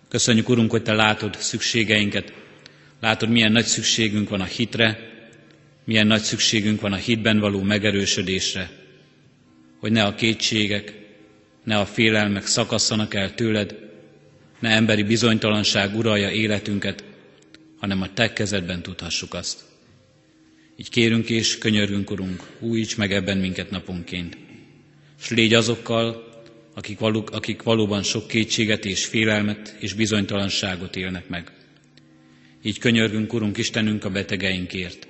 Köszönjük, 0.08 0.48
Urunk, 0.48 0.70
hogy 0.70 0.82
Te 0.82 0.92
látod 0.92 1.36
szükségeinket, 1.38 2.32
látod, 3.00 3.28
milyen 3.30 3.52
nagy 3.52 3.64
szükségünk 3.64 4.28
van 4.28 4.40
a 4.40 4.44
hitre, 4.44 4.98
milyen 5.84 6.06
nagy 6.06 6.22
szükségünk 6.22 6.80
van 6.80 6.92
a 6.92 6.96
hitben 6.96 7.38
való 7.38 7.62
megerősödésre, 7.62 8.70
hogy 9.80 9.92
ne 9.92 10.04
a 10.04 10.14
kétségek, 10.14 10.94
ne 11.64 11.78
a 11.78 11.86
félelmek 11.86 12.46
szakasszanak 12.46 13.14
el 13.14 13.34
tőled, 13.34 13.76
ne 14.60 14.68
emberi 14.68 15.02
bizonytalanság 15.02 15.96
uralja 15.96 16.30
életünket, 16.30 17.04
hanem 17.78 18.02
a 18.02 18.12
Te 18.12 18.32
kezedben 18.32 18.82
tudhassuk 18.82 19.34
azt. 19.34 19.64
Így 20.76 20.90
kérünk 20.90 21.30
és 21.30 21.58
könyörgünk, 21.58 22.10
Urunk, 22.10 22.46
újíts 22.60 22.96
meg 22.96 23.12
ebben 23.12 23.38
minket 23.38 23.70
naponként. 23.70 24.36
S 25.20 25.30
légy 25.30 25.54
azokkal, 25.54 26.28
akik, 26.74 26.98
való, 26.98 27.28
akik 27.32 27.62
valóban 27.62 28.02
sok 28.02 28.28
kétséget 28.28 28.84
és 28.84 29.04
félelmet 29.04 29.76
és 29.80 29.92
bizonytalanságot 29.92 30.96
élnek 30.96 31.28
meg. 31.28 31.52
Így 32.62 32.78
könyörgünk, 32.78 33.32
Urunk 33.32 33.58
Istenünk, 33.58 34.04
a 34.04 34.10
betegeinkért. 34.10 35.06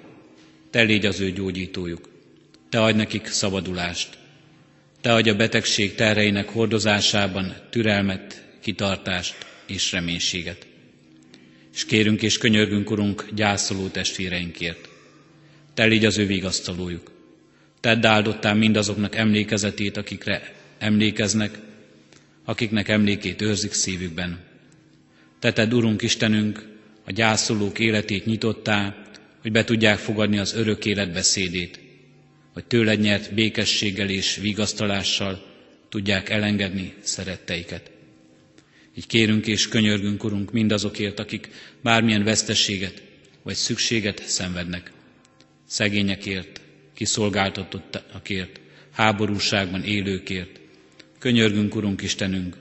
Te 0.71 0.83
légy 0.83 1.07
az 1.07 1.21
ő 1.21 1.31
gyógyítójuk. 1.31 2.09
Te 2.69 2.83
adj 2.83 2.97
nekik 2.97 3.27
szabadulást. 3.27 4.19
Te 5.01 5.13
adj 5.13 5.31
a 5.31 5.35
betegség 5.37 5.95
terreinek 5.95 6.49
hordozásában 6.49 7.57
türelmet, 7.71 8.45
kitartást 8.61 9.37
és 9.67 9.93
reménységet. 9.93 10.68
És 11.79 11.85
kérünk 11.85 12.23
és 12.23 12.39
könyörgünk, 12.39 12.91
Urunk, 12.91 13.29
gyászoló 13.35 13.87
testvéreinkért. 13.89 14.89
Te 15.75 15.85
légy 15.85 16.05
az 16.05 16.19
ő 16.19 16.27
vigasztalójuk. 16.27 17.13
Tedd 17.81 18.07
áldottál 18.07 18.55
mindazoknak 18.55 19.15
emlékezetét, 19.15 19.97
akikre 19.97 20.55
emlékeznek, 20.79 21.59
akiknek 22.45 22.89
emlékét 22.89 23.43
őrzik 23.43 23.73
szívükben. 23.73 24.39
Te 25.39 25.53
tedd, 25.53 25.73
Urunk 25.73 26.03
Istenünk, 26.03 26.69
a 27.05 27.13
gyászolók 27.13 27.79
életét 27.79 28.27
nyitottá, 28.27 28.97
hogy 29.43 29.53
be 29.53 29.65
tudják 29.65 29.99
fogadni 29.99 30.39
az 30.39 30.55
örök 30.55 30.85
élet 30.85 31.13
beszédét, 31.13 31.81
hogy 32.53 32.65
tőled 32.65 33.01
nyert 33.01 33.35
békességgel 33.35 34.09
és 34.09 34.37
vigasztalással 34.37 35.45
tudják 35.89 36.29
elengedni 36.29 36.95
szeretteiket. 37.01 37.91
Így 38.99 39.07
kérünk 39.07 39.47
és 39.47 39.69
könyörgünk, 39.69 40.25
Urunk, 40.25 40.53
mindazokért, 40.53 41.19
akik 41.19 41.49
bármilyen 41.83 42.25
veszteséget 42.25 43.03
vagy 43.43 43.55
szükséget 43.55 44.23
szenvednek. 44.27 44.93
Szegényekért, 45.67 46.61
kiszolgáltatottakért, 46.95 48.61
háborúságban 48.93 49.83
élőkért. 49.83 50.61
Könyörgünk, 51.19 51.75
Urunk 51.75 52.03
Istenünk, 52.03 52.57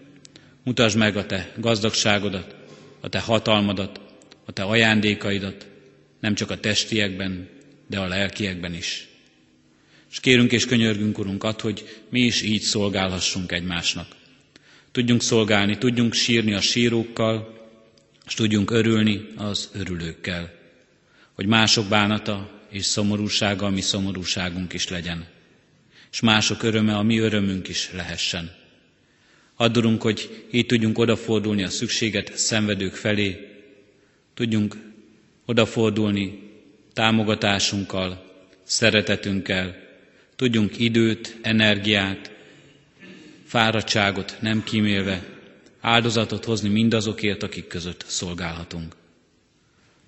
mutasd 0.64 0.98
meg 0.98 1.18
a 1.18 1.26
Te 1.26 1.54
gazdagságodat, 1.60 2.56
a 3.00 3.10
Te 3.10 3.20
hatalmadat, 3.20 4.00
a 4.46 4.52
Te 4.52 4.64
ajándékaidat, 4.64 5.68
nem 6.20 6.36
csak 6.36 6.50
a 6.50 6.60
testiekben, 6.60 7.50
de 7.88 8.00
a 8.00 8.08
lelkiekben 8.08 8.74
is. 8.74 9.08
És 10.12 10.20
kérünk 10.20 10.52
és 10.52 10.66
könyörgünk, 10.66 11.18
Urunk, 11.18 11.44
ad, 11.44 11.62
hogy 11.62 12.02
mi 12.10 12.20
is 12.22 12.42
így 12.42 12.62
szolgálhassunk 12.62 13.52
egymásnak. 13.52 14.08
Tudjunk 14.98 15.22
szolgálni, 15.22 15.78
tudjunk 15.78 16.14
sírni 16.14 16.54
a 16.54 16.62
sírókkal, 16.62 17.58
és 18.28 18.34
tudjunk 18.34 18.72
örülni 18.72 19.28
az 19.36 19.70
örülőkkel. 19.74 20.52
Hogy 21.34 21.46
mások 21.46 21.88
bánata 21.88 22.62
és 22.70 22.86
szomorúsága 22.86 23.66
a 23.66 23.70
mi 23.70 23.82
szomorúságunk 23.82 24.74
is 24.74 24.88
legyen. 24.90 25.28
És 26.12 26.20
mások 26.20 26.64
öröme 26.64 26.96
a 26.96 27.02
mi 27.04 27.18
örömünk 27.18 27.68
is 27.68 27.92
lehessen. 27.94 28.52
Addurunk, 29.56 30.02
hogy 30.02 30.46
így 30.52 30.66
tudjunk 30.66 30.98
odafordulni 30.98 31.64
a 31.64 31.70
szükséget 31.70 32.38
szenvedők 32.38 32.94
felé, 32.94 33.48
tudjunk 34.34 34.76
odafordulni 35.46 36.40
támogatásunkkal, 36.94 38.24
szeretetünkkel, 38.64 39.76
tudjunk 40.36 40.80
időt, 40.80 41.38
energiát, 41.42 42.36
fáradtságot 43.48 44.38
nem 44.40 44.64
kímélve, 44.64 45.24
áldozatot 45.82 46.46
hozni 46.46 46.70
mindazokért, 46.70 47.44
akik 47.44 47.68
között 47.68 48.06
szolgálhatunk. 48.08 48.96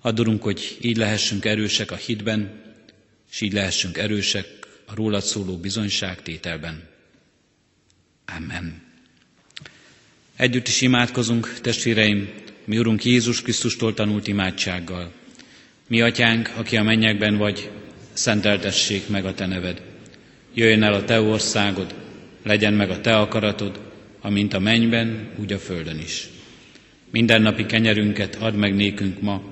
Adorunk, 0.00 0.42
hogy 0.42 0.78
így 0.80 0.96
lehessünk 0.96 1.44
erősek 1.44 1.90
a 1.90 1.96
hitben, 1.96 2.62
és 3.30 3.40
így 3.40 3.52
lehessünk 3.52 3.98
erősek 3.98 4.46
a 4.86 4.94
rólad 4.94 5.22
szóló 5.22 5.56
bizonyságtételben. 5.56 6.88
Amen. 8.36 8.82
Együtt 10.36 10.68
is 10.68 10.80
imádkozunk, 10.80 11.52
testvéreim, 11.60 12.30
mi 12.64 12.78
Urunk 12.78 13.04
Jézus 13.04 13.42
Krisztustól 13.42 13.94
tanult 13.94 14.26
imádsággal. 14.26 15.12
Mi 15.86 16.00
atyánk, 16.00 16.50
aki 16.56 16.76
a 16.76 16.82
mennyekben 16.82 17.36
vagy, 17.36 17.70
szenteltessék 18.12 19.08
meg 19.08 19.24
a 19.24 19.34
te 19.34 19.46
neved. 19.46 19.82
Jöjjön 20.54 20.82
el 20.82 20.94
a 20.94 21.04
te 21.04 21.20
országod, 21.20 21.94
legyen 22.42 22.74
meg 22.74 22.90
a 22.90 23.00
te 23.00 23.16
akaratod, 23.16 23.80
amint 24.20 24.54
a 24.54 24.58
mennyben, 24.58 25.30
úgy 25.36 25.52
a 25.52 25.58
földön 25.58 25.98
is. 25.98 26.28
Mindennapi 27.10 27.66
kenyerünket 27.66 28.34
add 28.36 28.54
meg 28.54 28.74
nékünk 28.74 29.20
ma, 29.20 29.42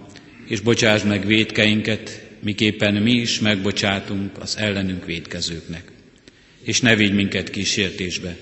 és 0.47 0.61
bocsásd 0.61 1.07
meg 1.07 1.27
védkeinket, 1.27 2.27
miképpen 2.43 2.95
mi 2.95 3.13
is 3.13 3.41
megbocsátunk 3.41 4.39
az 4.39 4.57
ellenünk 4.57 5.05
védkezőknek. 5.05 5.93
És 6.63 6.81
ne 6.81 6.95
vigy 6.97 7.15
minket 7.15 7.51
kísértésbe, 7.51 8.37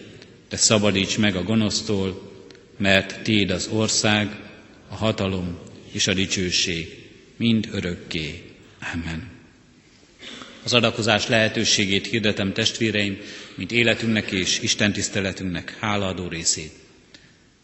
de 0.49 0.57
szabadíts 0.57 1.18
meg 1.18 1.36
a 1.36 1.42
gonosztól, 1.42 2.32
mert 2.78 3.22
Tiéd 3.22 3.51
az 3.51 3.68
ország, 3.72 4.28
a 4.88 4.94
hatalom 4.94 5.59
és 5.92 6.07
a 6.07 6.14
dicsőség 6.14 7.05
mind 7.36 7.68
örökké. 7.72 8.42
Amen. 8.94 9.36
Az 10.67 10.73
adakozás 10.73 11.29
lehetőségét 11.29 12.07
hirdetem 12.07 12.53
testvéreim, 12.53 13.19
mint 13.55 13.73
életünknek 13.73 14.31
és 14.31 14.59
Isten 14.61 14.93
tiszteletünknek 14.93 15.77
hálaadó 15.81 16.29
részét. 16.29 16.73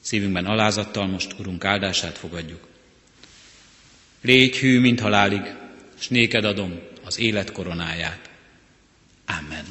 Szívünkben 0.01 0.45
alázattal 0.47 1.07
most 1.07 1.35
Urunk 1.39 1.65
áldását 1.65 2.19
fogadjuk. 2.19 2.61
Légy 4.21 4.57
hű, 4.57 4.81
mint 4.81 5.01
halálig, 5.01 5.41
s 5.99 6.09
néked 6.09 6.45
adom 6.45 6.81
az 7.05 7.19
élet 7.19 7.53
koronáját. 7.53 8.31
Amen. 9.27 9.65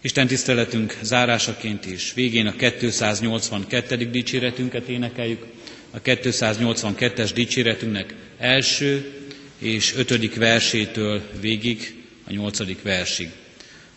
Isten 0.00 0.26
tiszteletünk 0.26 0.96
zárásaként 1.02 1.84
és 1.84 2.12
végén 2.14 2.46
a 2.46 2.52
282. 2.56 4.10
dicséretünket 4.10 4.88
énekeljük 4.88 5.46
a 5.90 6.00
282-es 6.00 7.30
dicséretünknek 7.34 8.14
első 8.38 9.12
és 9.58 9.94
ötödik 9.96 10.34
versétől 10.34 11.22
végig 11.40 11.98
a 12.30 12.32
nyolcadik 12.32 12.82
versig. 12.82 13.30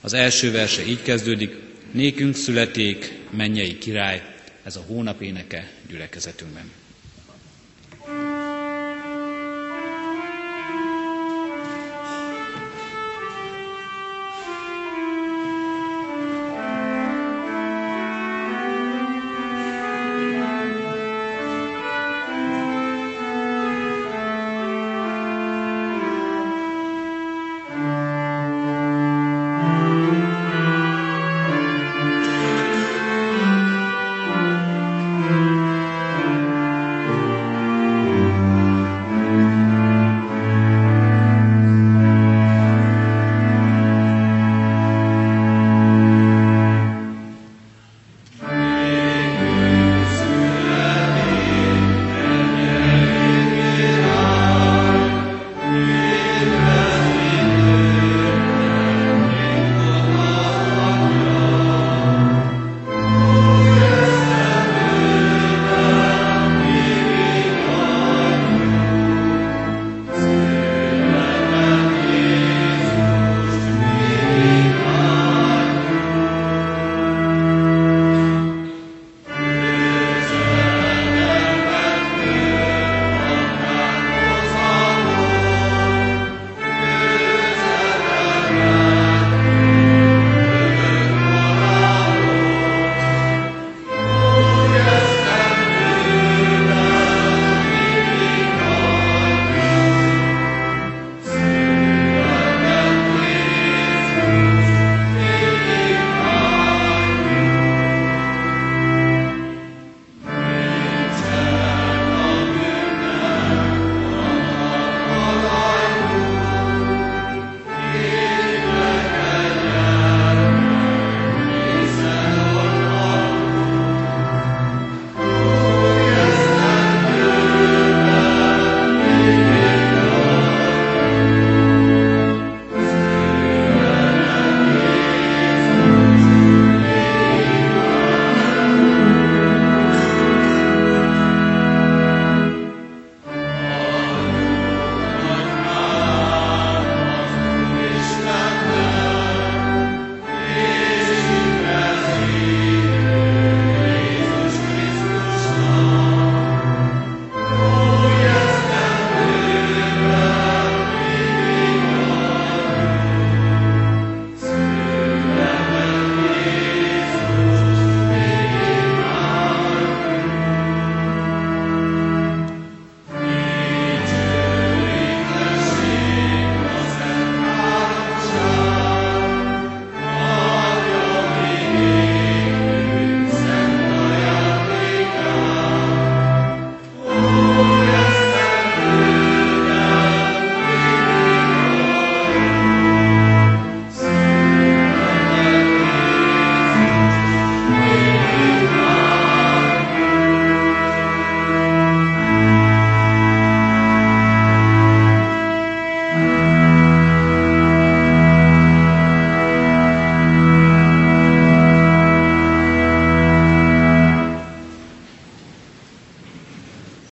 Az 0.02 0.14
első 0.14 0.52
verse 0.52 0.86
így 0.86 1.02
kezdődik, 1.02 1.56
nékünk 1.92 2.36
születék 2.36 3.14
mennyei 3.32 3.78
király, 3.78 4.22
ez 4.64 4.76
a 4.76 4.84
hónap 4.88 5.22
éneke 5.22 5.72
gyülekezetünkben. 5.90 6.72